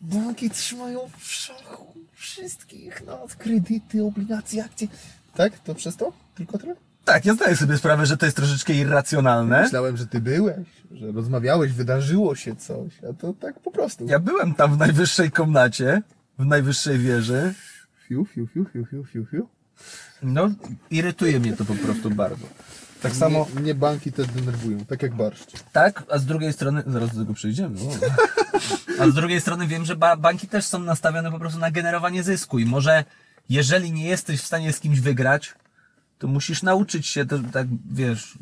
[0.00, 1.95] banki trzymają w szachu
[2.30, 4.88] wszystkich, no, kredyty, obligacje, akcje.
[5.34, 5.58] Tak?
[5.58, 6.12] To przez to?
[6.34, 6.74] Tylko tyle?
[7.04, 9.62] Tak, ja zdaję sobie sprawę, że to jest troszeczkę irracjonalne.
[9.62, 14.06] Myślałem, że ty byłeś, że rozmawiałeś, wydarzyło się coś, a to tak po prostu.
[14.08, 16.02] Ja byłem tam w najwyższej komnacie,
[16.38, 17.54] w najwyższej wieży.
[18.08, 19.48] Fiu, fiu, fiu, fiu, fiu, fiu, fiu.
[20.22, 20.48] No,
[20.90, 22.46] irytuje mnie to po prostu bardzo.
[23.02, 25.52] Tak samo, Mnie, mnie banki też denerwują, tak jak barszcz.
[25.72, 27.78] tak, a z drugiej strony, zaraz do tego przejdziemy.
[29.00, 32.22] A z drugiej strony wiem, że ba banki też są nastawione po prostu na generowanie
[32.22, 33.04] zysku i może
[33.48, 35.54] jeżeli nie jesteś w stanie z kimś wygrać,
[36.18, 38.38] to musisz nauczyć się, to, tak wiesz, y,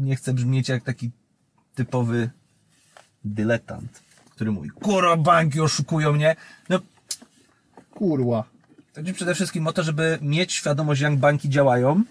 [0.00, 1.10] nie chcę brzmieć jak taki
[1.74, 2.30] typowy
[3.24, 6.36] dyletant, który mówi, kurwa, banki oszukują mnie.
[6.68, 6.80] No,
[8.00, 8.44] Kurwa.
[8.94, 12.02] Chodzi przede wszystkim o to, żeby mieć świadomość, jak banki działają.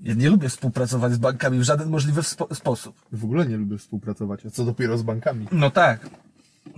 [0.00, 2.96] Ja nie lubię współpracować z bankami w żaden możliwy spo- sposób.
[3.12, 5.46] W ogóle nie lubię współpracować, a co dopiero z bankami.
[5.52, 6.10] No tak.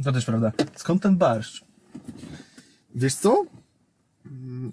[0.05, 0.53] To też prawda.
[0.77, 1.65] Skąd ten barszcz?
[2.95, 3.45] Wiesz co?
[4.27, 4.73] Mm,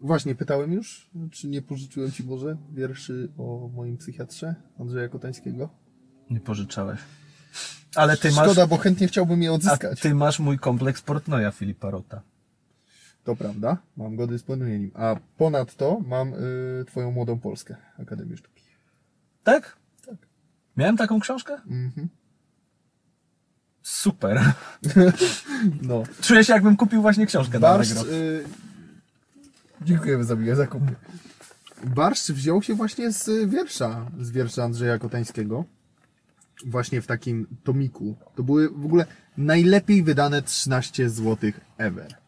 [0.00, 5.68] Właśnie pytałem już, czy nie pożyczyłem ci może wierszy o moim psychiatrze Andrzeja Kotańskiego.
[6.30, 7.00] Nie pożyczałeś.
[7.94, 10.00] Ale ty masz, Szkoda, bo chętnie chciałbym je a odzyskać.
[10.00, 12.22] ty masz mój kompleks Portnoja Filipa Rota.
[13.24, 14.90] To prawda, mam go dysponuję nim.
[14.94, 18.64] A ponadto mam y, twoją młodą Polskę, Akademię Sztuki.
[19.44, 19.76] Tak?
[20.06, 20.16] Tak.
[20.76, 21.54] Miałem taką książkę?
[21.54, 22.08] Mhm.
[23.82, 24.40] Super.
[25.82, 26.02] No.
[26.22, 27.92] Czuję się, jakbym kupił właśnie książkę na Barszcz...
[27.92, 28.12] Allegro.
[28.12, 28.44] Y,
[29.82, 30.94] dziękujemy za miłe zakupy.
[31.84, 35.64] Barszcz wziął się właśnie z wiersza, z wiersza Andrzeja Kotańskiego.
[36.66, 38.16] Właśnie w takim tomiku.
[38.34, 39.06] To były w ogóle
[39.36, 42.21] najlepiej wydane 13 zł ever.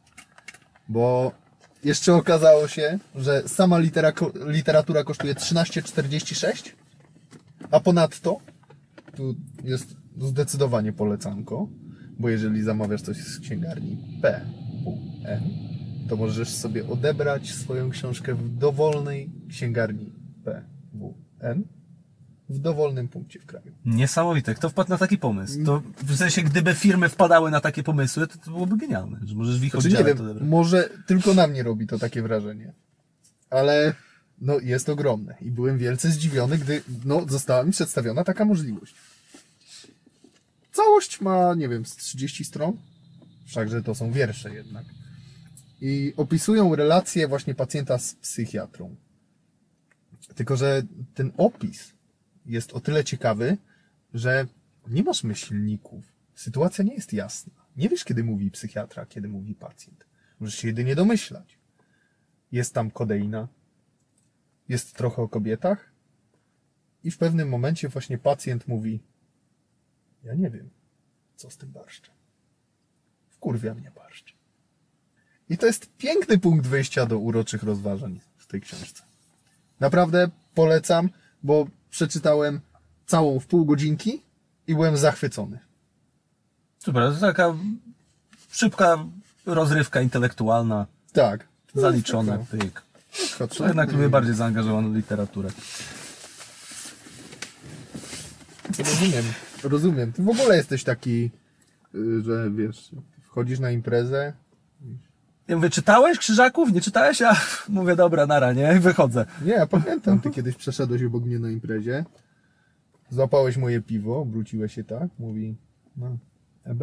[0.88, 1.33] Bo
[1.85, 4.12] jeszcze okazało się, że sama litera,
[4.47, 6.70] literatura kosztuje 13,46,
[7.70, 8.38] a ponadto
[9.16, 11.68] tu jest zdecydowanie polecanko,
[12.18, 15.42] bo jeżeli zamawiasz coś z księgarni PWN,
[16.09, 20.12] to możesz sobie odebrać swoją książkę w dowolnej księgarni
[20.44, 21.64] PWN
[22.48, 23.72] w dowolnym punkcie w kraju.
[23.85, 24.54] Niesamowite.
[24.54, 25.64] Kto wpadł na taki pomysł?
[25.64, 29.61] To w sensie, gdyby firmy wpadały na takie pomysły, to, to byłoby genialne, że możesz
[29.61, 32.72] w ich Znaczy nie wiem, to może tylko na mnie robi to takie wrażenie.
[33.50, 33.94] Ale
[34.40, 38.94] no jest ogromne i byłem wielce zdziwiony, gdy no, została mi przedstawiona taka możliwość.
[40.72, 42.76] Całość ma, nie wiem, z 30 stron.
[43.46, 44.85] Wszakże to są wiersze jednak.
[45.80, 48.96] I opisują relacje właśnie pacjenta z psychiatrą.
[50.35, 50.83] Tylko, że
[51.14, 51.93] ten opis
[52.46, 53.57] jest o tyle ciekawy,
[54.14, 54.46] że
[54.87, 56.04] nie masz myślników.
[56.35, 57.52] Sytuacja nie jest jasna.
[57.76, 60.07] Nie wiesz, kiedy mówi psychiatra, kiedy mówi pacjent.
[60.40, 61.59] Możesz się jedynie domyślać.
[62.52, 63.48] Jest tam kodeina,
[64.68, 65.92] jest trochę o kobietach
[67.04, 69.00] i w pewnym momencie właśnie pacjent mówi
[70.24, 70.70] ja nie wiem,
[71.37, 72.14] co z tym barszczem.
[73.30, 74.35] Wkurwia mnie barszcz.
[75.48, 79.02] I to jest piękny punkt wyjścia do uroczych rozważań w tej książce.
[79.80, 81.11] Naprawdę polecam,
[81.42, 82.61] bo przeczytałem
[83.07, 84.22] całą w pół godzinki
[84.66, 85.59] i byłem zachwycony.
[86.78, 87.54] Super, to taka
[88.50, 89.04] szybka
[89.46, 91.46] rozrywka intelektualna, Tak.
[91.74, 92.38] zaliczona.
[92.50, 92.83] Pyk.
[93.38, 95.50] Chodź, To jednak lubię bardziej zaangażowaną literaturę.
[98.78, 99.24] Rozumiem,
[99.62, 100.12] rozumiem.
[100.12, 101.30] Ty w ogóle jesteś taki,
[101.94, 102.90] y, że wiesz,
[103.22, 104.33] wchodzisz na imprezę,
[105.48, 106.72] Ja mówię, czytałeś Krzyżaków?
[106.72, 107.22] Nie czytałeś?
[107.22, 107.37] A
[107.68, 108.74] mówię, dobra, nara, nie?
[108.76, 109.26] I wychodzę.
[109.44, 112.04] Nie, ja pamiętam, ty kiedyś przeszedłeś obok mnie na imprezie,
[113.11, 115.57] złapałeś moje piwo, obróciłeś się tak, mówi,
[115.96, 116.18] no,
[116.64, 116.83] EB,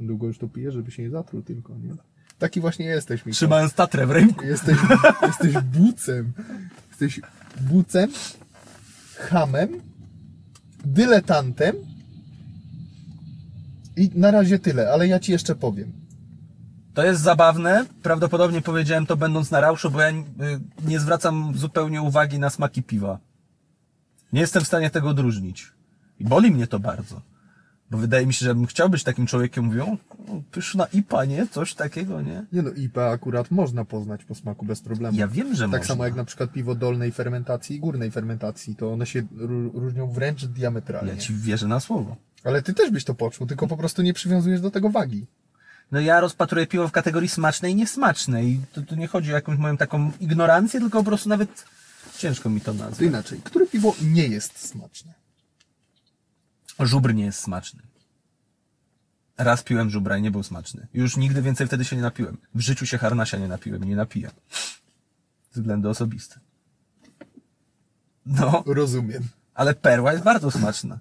[0.00, 1.94] długo już to pije, żeby się nie zatruł tylko, nie?
[2.38, 3.36] Taki właśnie jesteś, Michał.
[3.36, 4.44] Trzymając tatrę w ręku.
[4.44, 4.78] Jesteś,
[5.22, 6.32] jesteś bucem.
[6.88, 7.20] Jesteś
[7.60, 8.10] bucem,
[9.16, 9.68] hamem,
[10.84, 11.76] dyletantem
[13.96, 15.92] i na razie tyle, ale ja ci jeszcze powiem.
[16.94, 17.84] To jest zabawne.
[18.02, 20.14] Prawdopodobnie powiedziałem to będąc na rauszu, bo ja y,
[20.84, 23.18] nie zwracam zupełnie uwagi na smaki piwa.
[24.32, 25.72] Nie jestem w stanie tego odróżnić.
[26.18, 27.20] I boli mnie to bardzo.
[27.90, 29.96] Bo wydaje mi się, że bym chciał być takim człowiekiem, mówią,
[30.28, 31.46] "O, pyszna IPA, nie?
[31.46, 32.44] Coś takiego, nie?
[32.52, 35.18] Nie no, IPA akurat można poznać po smaku bez problemu.
[35.18, 35.86] Ja wiem, że tak można.
[35.86, 40.10] samo jak na przykład piwo dolnej fermentacji i górnej fermentacji, to one się ró- różnią
[40.10, 41.10] wręcz diametralnie.
[41.12, 42.16] Ja ci wierzę na słowo.
[42.44, 45.26] Ale ty też byś to poczuł, tylko po prostu nie przywiązujesz do tego wagi.
[45.92, 48.46] No ja rozpatruję piwo w kategorii smacznej i niesmacznej.
[48.52, 51.64] I to, to nie chodzi o jakąś moją taką ignorancję, tylko po prostu nawet
[52.18, 53.00] ciężko mi to To nazwać.
[53.08, 55.12] inaczej, które piwo nie jest smaczne?
[56.80, 57.82] Żubr nie jest smaczny.
[59.38, 60.86] Raz piłem żubra i nie był smaczny.
[60.94, 62.36] Już nigdy więcej wtedy się nie napiłem.
[62.54, 64.30] W życiu się harnasia nie napiłem i nie napiję.
[65.52, 66.40] Względy osobiste.
[68.26, 69.22] No, Rozumiem.
[69.54, 70.98] ale perła jest bardzo smaczna.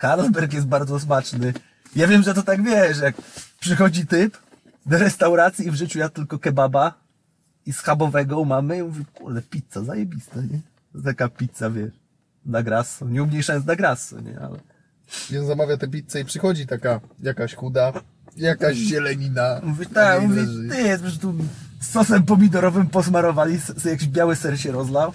[0.00, 1.52] Carlsberg jest bardzo smaczny.
[1.96, 3.14] Ja wiem, że to tak wiesz, jak
[3.60, 4.38] przychodzi typ
[4.86, 6.94] do restauracji i w życiu ja tylko kebaba
[7.66, 10.60] i schabowego u mamy i mówi, kurde, pizza, zajebista, nie?
[11.04, 11.92] Taka pizza, wiesz,
[12.44, 13.08] da grasso.
[13.08, 14.40] Nie umniejszając da grasso, nie?
[14.40, 14.58] Ale...
[15.30, 17.92] I on zamawia tę pizzę i przychodzi taka jakaś chuda,
[18.36, 19.60] jakaś zielenina.
[19.62, 20.68] Mówi, na tak, mówi, leży.
[20.68, 21.34] ty jest, że tu
[21.80, 25.12] sosem pomidorowym posmarowali, jakiś biały ser się rozlał.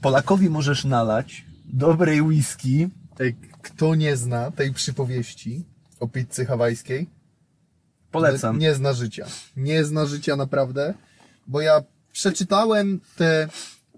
[0.00, 2.88] Polakowi możesz nalać dobrej whisky,
[3.20, 5.64] Ej, kto nie zna tej przypowieści
[6.00, 7.08] o pizzy hawajskiej,
[8.10, 8.58] polecam.
[8.58, 9.26] Nie zna życia.
[9.56, 10.94] Nie zna życia naprawdę,
[11.46, 13.48] bo ja przeczytałem tę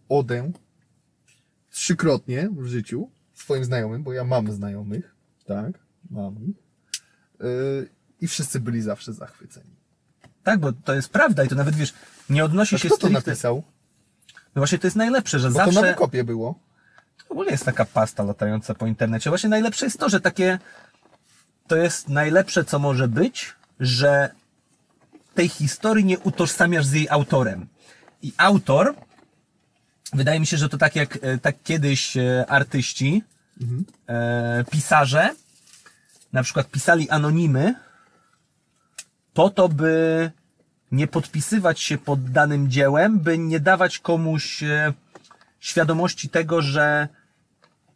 [0.08, 0.52] odę
[1.70, 5.14] trzykrotnie w życiu swoim znajomym, bo ja mam znajomych,
[5.46, 5.72] tak,
[6.10, 6.56] mam ich.
[7.40, 7.88] Yy,
[8.20, 9.76] I wszyscy byli zawsze zachwyceni.
[10.42, 11.94] Tak, bo to jest prawda i to nawet wiesz,
[12.30, 13.30] nie odnosi A się kto to stricte...
[13.30, 13.62] napisał?
[14.54, 15.90] No właśnie to jest najlepsze, że Bo to na zawsze...
[15.90, 16.58] wykopie było.
[17.32, 19.30] To ogólnie jest taka pasta latająca po internecie.
[19.30, 20.58] Właśnie najlepsze jest to, że takie...
[21.66, 24.30] To jest najlepsze, co może być, że
[25.34, 27.66] tej historii nie utożsamiasz z jej autorem.
[28.22, 28.94] I autor,
[30.12, 33.22] wydaje mi się, że to tak jak e, tak kiedyś e, artyści,
[34.08, 35.30] e, pisarze,
[36.32, 37.74] na przykład pisali anonimy,
[39.34, 40.30] po to, by
[40.92, 44.92] nie podpisywać się pod danym dziełem, by nie dawać komuś e,
[45.60, 47.08] świadomości tego, że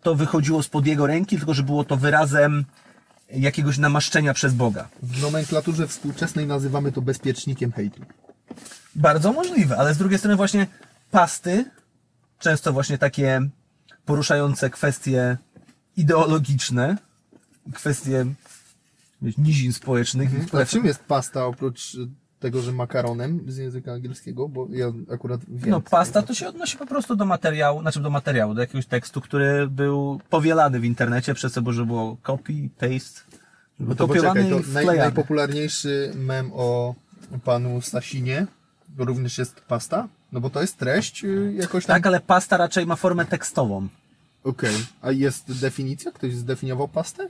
[0.06, 2.64] to wychodziło spod jego ręki, tylko że było to wyrazem
[3.30, 4.88] jakiegoś namaszczenia przez Boga.
[5.02, 8.02] W nomenklaturze współczesnej nazywamy to bezpiecznikiem hejtu.
[8.94, 10.66] Bardzo możliwe, ale z drugiej strony właśnie
[11.10, 11.70] pasty,
[12.38, 13.48] często właśnie takie
[14.04, 15.36] poruszające kwestie
[15.96, 16.96] ideologiczne,
[17.74, 18.26] kwestie
[19.38, 21.96] nizin społecznych, A czym jest pasta oprócz
[22.40, 24.48] tego, że makaronem z języka angielskiego?
[24.48, 25.70] Bo ja akurat wiem.
[25.70, 29.20] No, pasta to się odnosi po prostu do materiału, znaczy do materiału, do jakiegoś tekstu,
[29.20, 33.20] który był powielany w internecie przez to, że było copy, paste,
[33.80, 36.94] No to poczekaj, to naj, najpopularniejszy mem o
[37.44, 38.46] panu Sasinie
[38.96, 40.08] to również jest pasta?
[40.32, 41.96] No bo to jest treść y, jakoś tam...
[41.96, 43.88] Tak, ale pasta raczej ma formę tekstową.
[44.44, 44.76] Okej.
[45.02, 46.12] A jest definicja?
[46.12, 47.28] Ktoś zdefiniował pastę?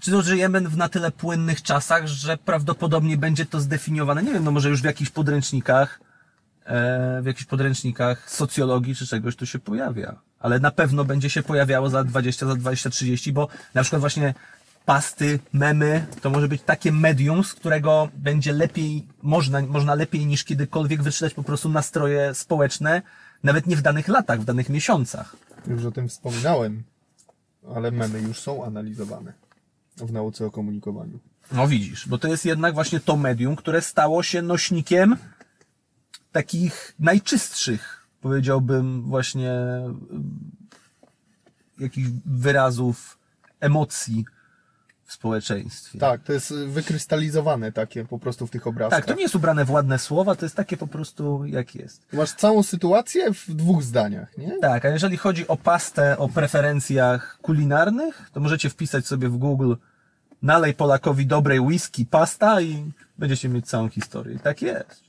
[0.00, 4.44] Czy to żyjemy w na tyle płynnych czasach, że prawdopodobnie będzie to zdefiniowane, nie wiem,
[4.44, 6.00] no może już w jakichś podręcznikach,
[6.64, 10.16] e, w jakichś podręcznikach socjologii czy czegoś to się pojawia.
[10.38, 14.34] Ale na pewno będzie się pojawiało za 20, za 20, 30, bo na przykład właśnie
[14.84, 20.44] pasty, memy, to może być takie medium, z którego będzie lepiej, można, można lepiej niż
[20.44, 23.02] kiedykolwiek wyczytać po prostu nastroje społeczne,
[23.42, 25.36] nawet nie w danych latach, w danych miesiącach.
[25.66, 26.82] Już o tym wspominałem,
[27.74, 29.49] ale memy już są analizowane
[30.06, 31.18] w nauce o komunikowaniu.
[31.52, 35.16] No widzisz, bo to jest jednak właśnie to medium, które stało się nośnikiem
[36.32, 40.50] takich najczystszych, powiedziałbym, właśnie ym,
[41.78, 43.18] jakichś wyrazów
[43.60, 44.24] emocji
[45.10, 45.98] w społeczeństwie.
[45.98, 48.98] Tak, to jest y, wykrystalizowane takie po prostu w tych obrazkach.
[48.98, 52.12] Tak, to nie jest ubrane w ładne słowa, to jest takie po prostu jak jest.
[52.12, 54.58] Masz całą sytuację w dwóch zdaniach, nie?
[54.58, 59.74] Tak, a jeżeli chodzi o pastę o preferencjach kulinarnych, to możecie wpisać sobie w Google
[60.42, 64.34] nalej Polakowi dobrej whisky, pasta i będziecie mieć całą historię.
[64.34, 65.00] I tak jest.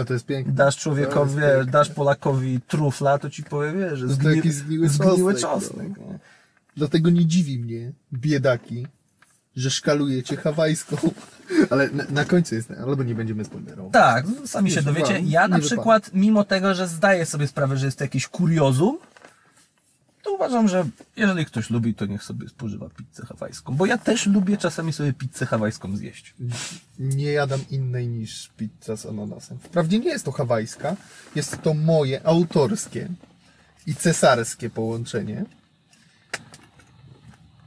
[0.00, 0.52] A to jest piękne.
[0.52, 1.64] Dasz człowiekowi, piękne.
[1.64, 6.18] dasz Polakowi trufla, to ci powie, wie, że No to zgni, zgniły zgniły czosnek, nie?
[6.76, 8.86] Dlatego nie dziwi mnie, biedaki,
[9.56, 10.96] że szkalujecie hawajską.
[11.70, 13.92] Ale na, na końcu jest, albo nie będziemy spoilerować.
[13.92, 15.20] Tak, sami się dowiecie.
[15.24, 18.98] Ja na przykład, mimo tego, że zdaję sobie sprawę, że jest to jakieś kuriozum,
[20.24, 23.76] to uważam, że jeżeli ktoś lubi, to niech sobie spożywa pizzę hawajską.
[23.76, 26.34] Bo ja też lubię czasami sobie pizzę hawajską zjeść.
[26.98, 29.58] Nie jadam innej niż pizza z ananasem.
[29.58, 30.96] Wprawdzie nie jest to hawajska,
[31.34, 33.08] jest to moje autorskie
[33.86, 35.44] i cesarskie połączenie.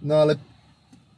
[0.02, 0.36] No ale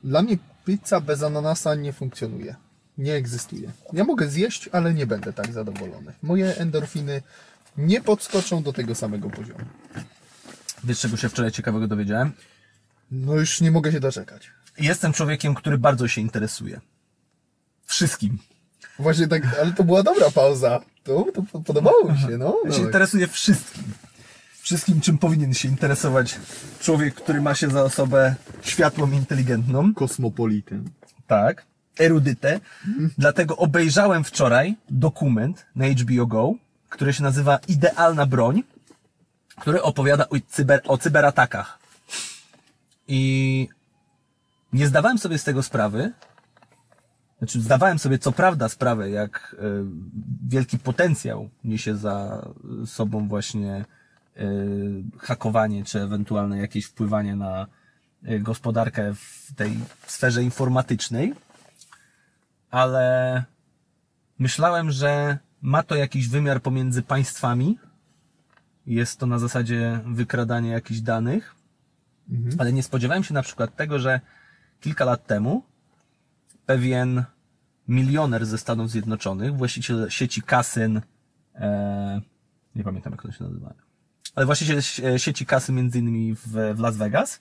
[0.03, 2.55] dla mnie pizza bez ananasa nie funkcjonuje.
[2.97, 3.71] Nie egzystuje.
[3.93, 6.13] Ja mogę zjeść, ale nie będę tak zadowolony.
[6.21, 7.21] Moje endorfiny
[7.77, 9.65] nie podskoczą do tego samego poziomu.
[10.83, 12.31] Wiesz, czego się wczoraj ciekawego dowiedziałem?
[13.11, 14.49] No już nie mogę się doczekać.
[14.77, 16.81] Jestem człowiekiem, który bardzo się interesuje.
[17.85, 18.37] Wszystkim.
[18.99, 20.79] Właśnie tak, ale to była dobra pauza.
[21.03, 22.57] To, to podobało mi się, no.
[22.65, 22.85] Ja się Dawaj.
[22.85, 23.83] interesuje wszystkim.
[24.61, 26.39] Wszystkim, czym powinien się interesować
[26.79, 29.93] człowiek, który ma się za osobę światłą, inteligentną.
[29.93, 30.89] Kosmopolitem.
[31.27, 31.65] Tak.
[31.99, 32.59] Erudytę.
[33.17, 36.53] Dlatego obejrzałem wczoraj dokument na HBO Go,
[36.89, 38.63] który się nazywa Idealna Broń,
[39.59, 41.79] który opowiada o, cyber, o cyberatakach.
[43.07, 43.69] I
[44.73, 46.13] nie zdawałem sobie z tego sprawy,
[47.39, 49.63] znaczy zdawałem sobie co prawda sprawę, jak e,
[50.47, 52.47] wielki potencjał niesie za
[52.85, 53.85] sobą właśnie
[54.37, 54.45] e,
[55.17, 57.67] hakowanie, czy ewentualne jakieś wpływanie na
[58.23, 61.33] e, gospodarkę w tej sferze informatycznej,
[62.71, 63.43] ale
[64.39, 67.79] myślałem, że ma to jakiś wymiar pomiędzy państwami.
[68.89, 71.55] Jest to na zasadzie wykradania jakichś danych,
[72.57, 74.19] ale nie spodziewałem się na przykład tego, że
[74.79, 75.63] kilka lat temu
[76.65, 77.23] pewien
[77.87, 81.01] milioner ze Stanów Zjednoczonych, właściciel sieci kasyn,
[81.55, 82.21] e,
[82.75, 83.73] nie pamiętam jak to się nazywa,
[84.35, 87.39] ale właściciel sie- sieci kasy między innymi w, w Las Vegas,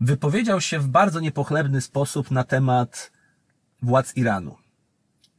[0.00, 3.12] wypowiedział się w bardzo niepochlebny sposób na temat
[3.82, 4.56] władz Iranu.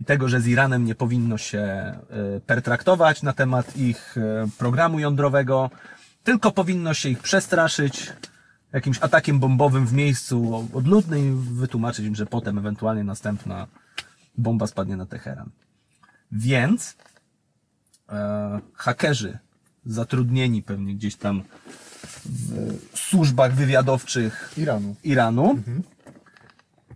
[0.02, 2.00] I tego, że z Iranem nie powinno się e,
[2.46, 5.70] pertraktować na temat ich e, programu jądrowego,
[6.24, 8.14] tylko powinno się ich przestraszyć
[8.74, 13.68] jakimś atakiem bombowym w miejscu odludnym i wytłumaczyć im, że potem ewentualnie następna
[14.38, 15.50] bomba spadnie na Teheran.
[16.32, 16.98] Więc
[18.10, 19.38] e, hakerzy
[19.86, 21.44] zatrudnieni pewnie gdzieś tam
[22.26, 24.96] w służbach wywiadowczych Iranu.
[25.04, 25.60] Iranu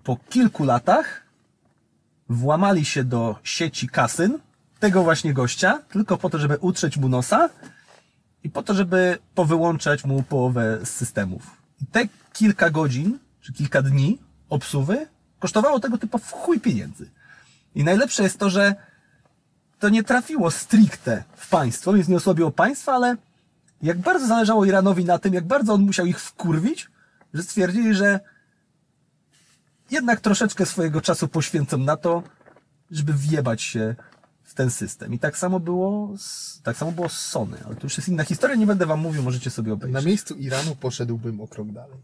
[0.03, 1.21] po kilku latach
[2.31, 4.39] włamali się do sieci kasyn
[4.79, 7.49] tego właśnie gościa, tylko po to, żeby utrzeć mu nosa
[8.43, 11.61] i po to, żeby powyłączać mu połowę z systemów.
[11.81, 14.17] I te kilka godzin, czy kilka dni
[14.49, 15.07] obsuwy
[15.39, 17.09] kosztowało tego typu w chuj pieniędzy.
[17.75, 18.75] I najlepsze jest to, że
[19.79, 23.15] to nie trafiło stricte w państwo, więc nie osłabiło państwa, ale
[23.81, 26.89] jak bardzo zależało Iranowi na tym, jak bardzo on musiał ich wkurwić,
[27.33, 28.19] że stwierdzili, że
[29.91, 32.23] jednak troszeczkę swojego czasu poświęcą na to,
[32.91, 33.95] żeby wjebać się
[34.43, 35.13] w ten system.
[35.13, 38.23] I tak samo było z, tak samo było z Sony, ale to już jest inna
[38.23, 40.05] historia, nie będę wam mówił, możecie sobie Na obejrzeć.
[40.05, 41.97] miejscu Iranu poszedłbym o krok dalej.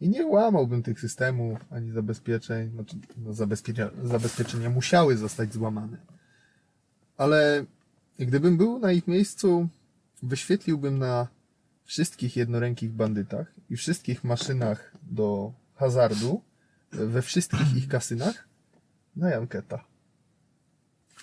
[0.00, 2.70] I nie łamałbym tych systemów, ani zabezpieczeń.
[2.70, 3.32] Znaczy, no
[4.04, 5.96] zabezpieczenia musiały zostać złamane.
[7.16, 7.64] Ale
[8.18, 9.68] gdybym był na ich miejscu,
[10.22, 11.28] wyświetliłbym na
[11.84, 16.42] wszystkich jednorękich bandytach i wszystkich maszynach do hazardu,
[16.92, 18.48] we wszystkich ich kasynach,
[19.16, 19.84] na Janketa.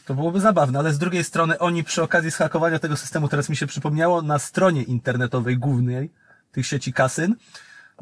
[0.06, 3.56] To byłoby zabawne, ale z drugiej strony oni przy okazji zhakowania tego systemu, teraz mi
[3.56, 6.12] się przypomniało, na stronie internetowej głównej
[6.52, 7.36] tych sieci kasyn,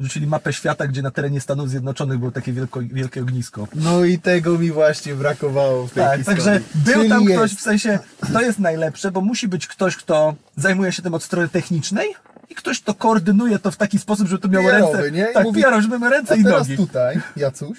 [0.00, 3.68] rzucili mapę świata, gdzie na terenie Stanów Zjednoczonych było takie wielko, wielkie ognisko.
[3.74, 6.42] No i tego mi właśnie brakowało w tej Tak, historii.
[6.44, 7.36] także był Czyli tam jest.
[7.36, 7.98] ktoś, w sensie,
[8.32, 12.14] to jest najlepsze, bo musi być ktoś, kto zajmuje się tym od strony technicznej
[12.50, 15.10] i ktoś, kto koordynuje to w taki sposób, żeby to miało PR-owy, ręce.
[15.12, 15.30] nie?
[15.30, 16.76] I Tak, mówi, PR, żeby ręce i teraz nogi.
[16.76, 17.78] tutaj, Jacuś,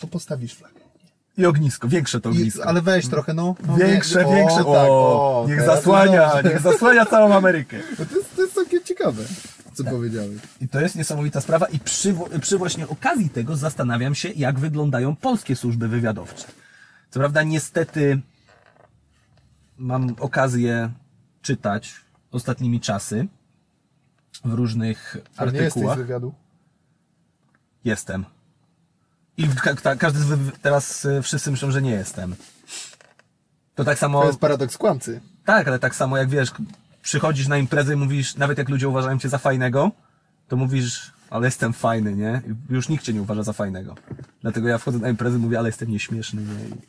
[0.00, 0.72] to postawisz flagę.
[1.38, 2.66] I ognisko, większe to I, ognisko.
[2.66, 3.54] ale weź trochę, no.
[3.66, 4.56] no Większe, większe.
[4.56, 6.50] Tak, o, niech teraz zasłania, dobrze.
[6.50, 7.78] niech zasłania całą Amerykę.
[7.98, 9.22] No to, jest, to jest całkiem ciekawe,
[9.74, 10.38] co powiedziałeś.
[10.60, 15.16] I to jest niesamowita sprawa i przy, przy właśnie okazji tego zastanawiam się, jak wyglądają
[15.16, 16.44] polskie służby wywiadowcze.
[17.10, 18.20] Co prawda niestety
[19.78, 20.90] mam okazję
[21.42, 21.94] czytać
[22.32, 23.26] ostatnimi czasy
[24.44, 25.98] w różnych nie jesteś artykułach.
[25.98, 26.34] z wywiadu?
[27.84, 28.24] Jestem.
[29.36, 30.20] I ka ka każdy
[30.62, 32.34] teraz y, wszyscy myślą, że nie jestem.
[33.74, 34.20] To tak samo.
[34.20, 35.20] To jest paradoks kłamcy.
[35.44, 36.52] Tak, ale tak samo jak wiesz,
[37.02, 39.90] przychodzisz na imprezę i mówisz, nawet jak ludzie uważają cię za fajnego,
[40.48, 42.42] to mówisz, ale jestem fajny, nie?
[42.70, 43.94] I już nikt cię nie uważa za fajnego.
[44.42, 46.76] Dlatego ja wchodzę na imprezę i mówię, ale jestem nieśmieszny, nie?
[46.76, 46.80] I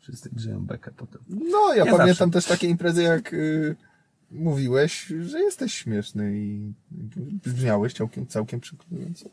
[0.00, 1.20] wszyscy grzeją bekę potem.
[1.28, 2.30] No, ja Nie pamiętam zawsze.
[2.30, 3.76] też takie imprezy jak y,
[4.32, 6.72] mówiłeś, że jesteś śmieszny i
[7.44, 9.30] brzmiałeś całkiem, całkiem przekonująco.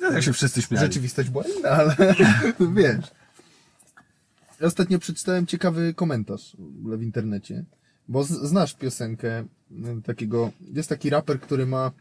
[0.00, 0.86] No, Jak się wszyscy śmiali.
[0.86, 1.96] Rzeczywistość była inna, ale
[2.76, 3.06] wiesz.
[4.60, 7.64] Ostatnio przeczytałem ciekawy komentarz w internecie,
[8.08, 11.92] bo znasz piosenkę y, takiego, jest taki raper, który ma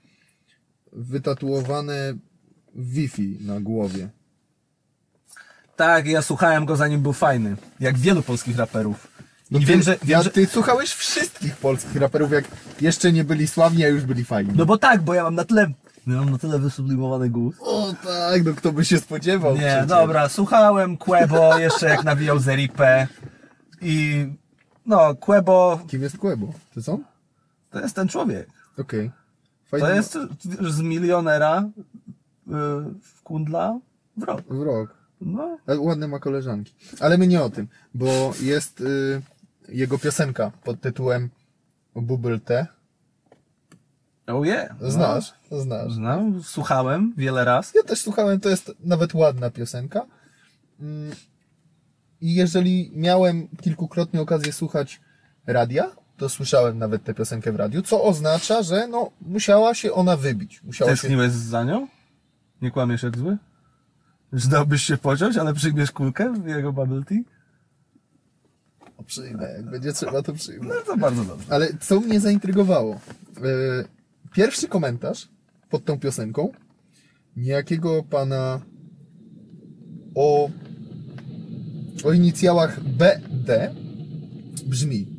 [0.93, 2.13] wytatuowane
[2.75, 4.09] Wi-Fi na głowie.
[5.75, 7.55] Tak, ja słuchałem go zanim był fajny.
[7.79, 9.07] Jak wielu polskich raperów.
[9.51, 10.29] No I ty, wiem, że, wiem, ja, że...
[10.29, 12.45] ty słuchałeś wszystkich polskich raperów, jak
[12.81, 14.51] jeszcze nie byli sławni, a już byli fajni.
[14.55, 15.71] No bo tak, bo ja mam na tyle...
[16.07, 17.55] Ja mam na tyle wysublimowany głos.
[17.59, 19.85] O tak, no kto by się spodziewał Nie, przecież.
[19.85, 23.07] dobra, słuchałem Quebo jeszcze jak nawijał Zeripę
[23.81, 24.25] i
[24.85, 26.53] no, Quebo Kim jest Quebo?
[26.73, 27.03] To są?
[27.71, 28.47] to jest ten człowiek.
[28.77, 29.11] Okej.
[29.71, 30.17] To Fajny jest
[30.61, 32.51] wiesz, z milionera y,
[33.01, 33.79] w kundla
[34.17, 34.41] w rok.
[34.49, 34.93] w rok.
[35.21, 36.73] No, Ładne ma koleżanki.
[36.99, 39.21] Ale my nie o tym, bo jest y,
[39.69, 41.29] jego piosenka pod tytułem
[41.95, 42.67] Bubble Tea.
[44.27, 44.75] oh yeah.
[44.81, 45.33] No, Znasz?
[45.51, 45.93] Znasz.
[45.93, 47.73] Znam, słuchałem wiele raz.
[47.75, 50.05] Ja też słuchałem, to jest nawet ładna piosenka.
[50.79, 51.11] Mm,
[52.21, 55.01] I jeżeli miałem kilkukrotnie okazję słuchać
[55.47, 60.17] radia, to słyszałem nawet tę piosenkę w radiu, co oznacza, że no, musiała się ona
[60.17, 60.63] wybić.
[60.63, 60.95] Musiała się...
[61.01, 61.87] Tęskniłeś za nią?
[62.61, 63.37] Nie kłamiesz jak zły?
[64.33, 67.36] Że dałbyś się pociąć, ale przyjmiesz kulkę w jego bubble tea?
[69.07, 70.65] Przyjmę, jak będzie trzeba, to przyjmę.
[70.67, 71.53] No to bardzo dobrze.
[71.53, 72.93] Ale co mnie zaintrygowało?
[72.93, 73.97] E,
[74.33, 75.29] Pierwszy komentarz
[75.69, 76.51] pod tą piosenką
[77.35, 78.61] niejakiego pana
[80.15, 80.49] o,
[82.03, 83.75] o inicjałach BD
[84.65, 85.17] brzmi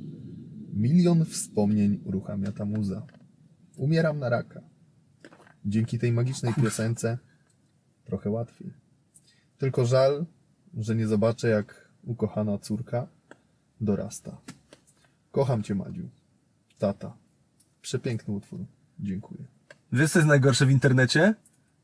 [0.72, 3.06] Milion wspomnień uruchamia ta muza.
[3.76, 4.60] Umieram na raka.
[5.64, 7.18] Dzięki tej magicznej piosence
[8.04, 8.72] trochę łatwiej.
[9.58, 10.26] Tylko żal,
[10.74, 13.08] że nie zobaczę jak ukochana córka
[13.80, 14.36] dorasta.
[15.32, 16.08] Kocham cię, Madziu.
[16.78, 17.12] Tata.
[17.82, 18.60] Przepiękny utwór.
[19.00, 19.40] Dziękuję.
[19.92, 21.34] Wiesz co jest najgorsze w internecie?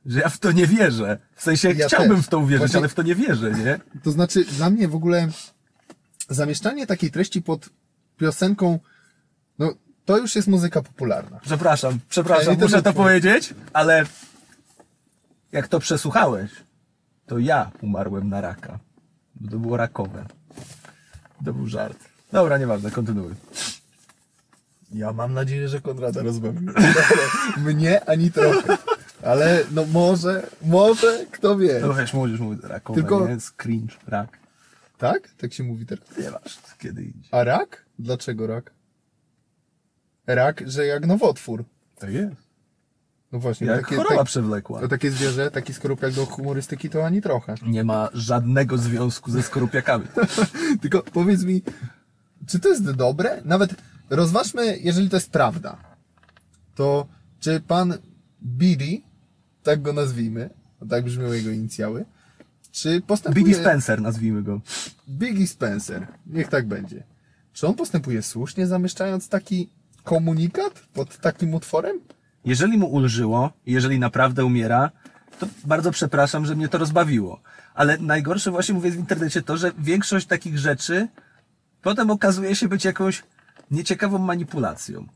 [0.07, 1.19] Że ja w to nie wierzę.
[1.35, 2.27] W sensie Ja chciałbym też.
[2.27, 3.81] w to uwierzyć, Właśnie- ale w to nie wierzę, nie?
[4.03, 5.29] To znaczy, dla mnie w ogóle
[6.29, 7.71] zamieszczanie takiej treści pod
[8.19, 8.79] piosenką,
[9.59, 9.75] no
[10.05, 11.41] to już jest muzyka popularna.
[11.41, 14.05] Przepraszam, przepraszam, muszę to powiedzieć, ale
[15.53, 16.51] jak to przesłuchałeś,
[17.27, 18.79] to ja umarłem na raka.
[19.35, 20.27] Bo to było rakowe.
[21.45, 21.99] To był żart.
[22.33, 23.35] Dobra, nieważne, kontynuuj.
[24.93, 26.73] Ja mam nadzieję, że Konrada rozbawił.
[27.67, 28.79] Mnie ani trochę.
[29.23, 31.81] Ale no może, może, kto wie.
[31.81, 33.33] No wiesz, młodzież mówi rakowe, Tylko- nie?
[33.33, 34.39] Jest cringe, rak.
[34.99, 35.29] Tak?
[35.39, 36.05] Tak się mówi teraz.
[36.19, 37.29] Nieważne, kiedy idzie.
[37.31, 37.85] A rak?
[37.99, 38.71] Dlaczego rak?
[40.27, 41.65] Rak, że jak nowotwór.
[41.99, 42.44] To jest.
[43.35, 43.67] No właśnie.
[43.67, 44.81] Jak takie, choroba tak, przewlekła.
[44.81, 47.55] to takie zwierzę, taki skorupiak do humorystyki to ani trochę.
[47.67, 50.07] Nie ma żadnego związku ze skorupiakami.
[50.83, 51.63] Tylko powiedz mi,
[52.47, 53.43] czy to jest dobre?
[53.45, 53.75] Nawet
[54.11, 55.77] rozważmy, jeżeli to jest prawda,
[56.75, 57.07] to
[57.41, 57.99] czy pan
[58.43, 59.01] Biddy,
[59.63, 60.51] tak go nazwijmy,
[60.91, 62.05] tak brzmią jego inicjały,
[62.73, 63.45] czy postępuje...
[63.45, 64.61] Biggie Spencer, nazwijmy go.
[65.09, 67.03] Biggie Spencer, niech tak będzie.
[67.53, 69.71] Czy on postępuje słusznie, zamieszczając taki
[70.05, 72.01] komunikat pod takim utworem?
[72.45, 74.91] Jeżeli mu ulżyło, jeżeli naprawdę umiera,
[75.39, 77.41] to bardzo przepraszam, że mnie to rozbawiło.
[77.75, 81.09] Ale najgorsze właśnie mówię w internecie to, że większość takich rzeczy
[81.83, 83.23] potem okazuje się być jakąś
[83.71, 85.07] nieciekawą manipulacją.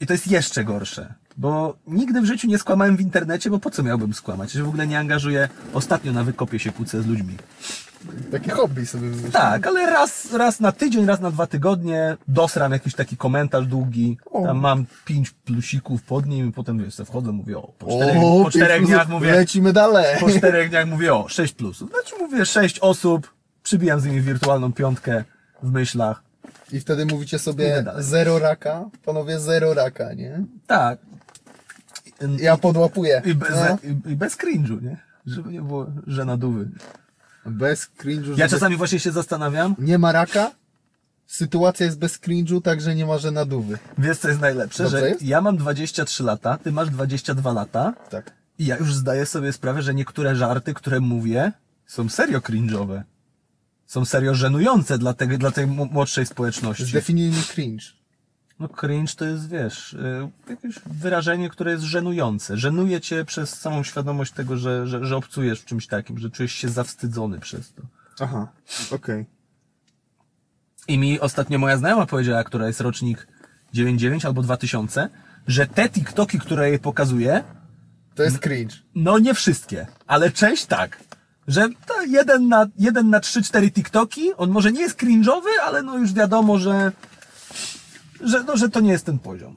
[0.00, 1.14] I to jest jeszcze gorsze.
[1.36, 4.52] Bo nigdy w życiu nie skłamałem w internecie, bo po co miałbym skłamać?
[4.52, 5.48] Się w ogóle nie angażuję.
[5.72, 7.36] Ostatnio na wykopie się kłócę z ludźmi.
[8.32, 9.32] Takie hobby sobie wymyśliłem.
[9.32, 14.18] Tak, ale raz, raz na tydzień, raz na dwa tygodnie dosram jakiś taki komentarz długi.
[14.30, 14.42] O.
[14.46, 18.16] Tam mam pięć plusików pod nim i potem wiesz, se wchodzę, mówię o, po czterech,
[18.22, 20.20] O, po czterech dniach mówię, Lecimy dalej.
[20.20, 21.90] po czterech dniach mówię o, sześć plusów.
[21.90, 25.24] Znaczy mówię sześć osób, przybijam z nimi wirtualną piątkę
[25.62, 26.22] w myślach.
[26.72, 30.44] I wtedy mówicie sobie zero raka, panowie zero raka, nie?
[30.66, 30.98] Tak.
[32.40, 33.22] Ja podłapuję.
[33.24, 33.78] I, bez, No.
[33.82, 34.96] i, i bez cringe'u, nie?
[35.26, 36.68] Żeby nie było żenadówy.
[37.46, 38.38] Bez cringe'u.
[38.38, 40.50] Ja czasami właśnie się zastanawiam, Nie ma raka,
[41.26, 43.78] sytuacja jest bez cringe'u, także nie ma żenadówy.
[43.98, 45.22] wiesz co jest najlepsze, Dobrze że jest?
[45.22, 48.32] ja mam 23 lata, ty masz 22 lata, Tak.
[48.58, 51.52] I ja już zdaję sobie sprawę, że niektóre żarty, które mówię,
[51.86, 53.02] są serio cringe'owe.
[53.86, 56.84] Są serio żenujące dla, tego, dla tej młodszej społeczności.
[56.84, 57.84] Zdefiniuj mi cringe.
[58.62, 62.56] No cringe to jest, wiesz, y, jakieś wyrażenie, które jest żenujące.
[62.56, 66.52] Żenuje cię przez samą świadomość tego, że, że, że obcujesz w czymś takim, że czujesz
[66.52, 67.82] się zawstydzony przez to.
[68.20, 68.48] Aha,
[68.90, 69.26] okej.
[70.88, 73.26] I mi ostatnio moja znajoma powiedziała, która jest rocznik
[73.72, 75.08] 99 albo 2000,
[75.46, 77.44] że te TikToki, które jej pokazuje,
[78.14, 78.76] To jest cringe.
[78.94, 80.98] No nie wszystkie, ale część tak.
[81.48, 85.82] Że to jeden na, jeden na trzy, cztery TikToki, on może nie jest cringe'owy, ale
[85.82, 86.92] no już wiadomo, że
[88.22, 89.56] że, no, że to nie jest ten poziom.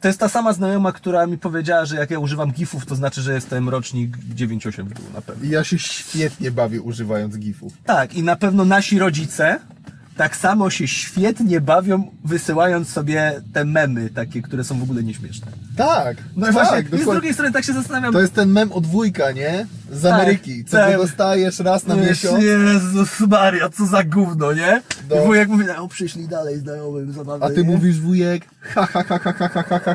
[0.00, 3.22] To jest ta sama znajoma, która mi powiedziała, że jak ja używam gifów, to znaczy,
[3.22, 5.44] że jestem rocznik 9-8 w dół na pewno.
[5.44, 7.72] I ja się świetnie bawię używając gifów.
[7.84, 9.60] Tak, i na pewno nasi rodzice
[10.16, 15.46] tak samo się świetnie bawią, wysyłając sobie te memy, takie, które są w ogóle nieśmieszne.
[15.76, 17.12] Tak, No tak, właśnie, i z dokładnie.
[17.12, 18.12] drugiej strony tak się zastanawiam.
[18.12, 19.66] To jest ten mem od wujka, nie?
[19.92, 20.96] Z Tak, Ameryki, co tak.
[20.96, 22.42] dostajesz raz na miesiąc.
[22.44, 24.82] Jezus Maria, co za gówno, nie?
[25.10, 25.16] No.
[25.22, 27.64] I wujek mówi, o przyszli dalej znajomym, zabawne, A ty nie?
[27.70, 29.94] mówisz wujek, ha ha ha ha ha ha ha ha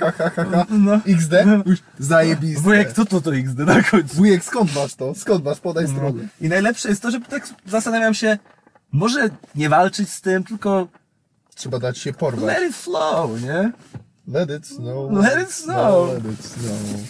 [0.00, 1.00] ha ha ha No.
[1.06, 1.32] XD?
[1.66, 2.60] Już Zajebiste.
[2.62, 4.16] Wujek, co to to XD na końcu?
[4.16, 5.14] Wujek, skąd masz to?
[5.14, 5.60] Skąd masz?
[5.60, 5.90] Podaj No.
[5.90, 6.22] stronę.
[6.40, 8.38] I najlepsze jest to, że tak zastanawiam się,
[8.94, 10.88] może nie walczyć z tym, tylko
[11.54, 12.44] Trzeba dać się porwać.
[12.44, 13.72] let it flow, nie?
[14.28, 15.12] Let it snow.
[15.12, 16.08] Let it snow.
[16.08, 17.00] Let it snow.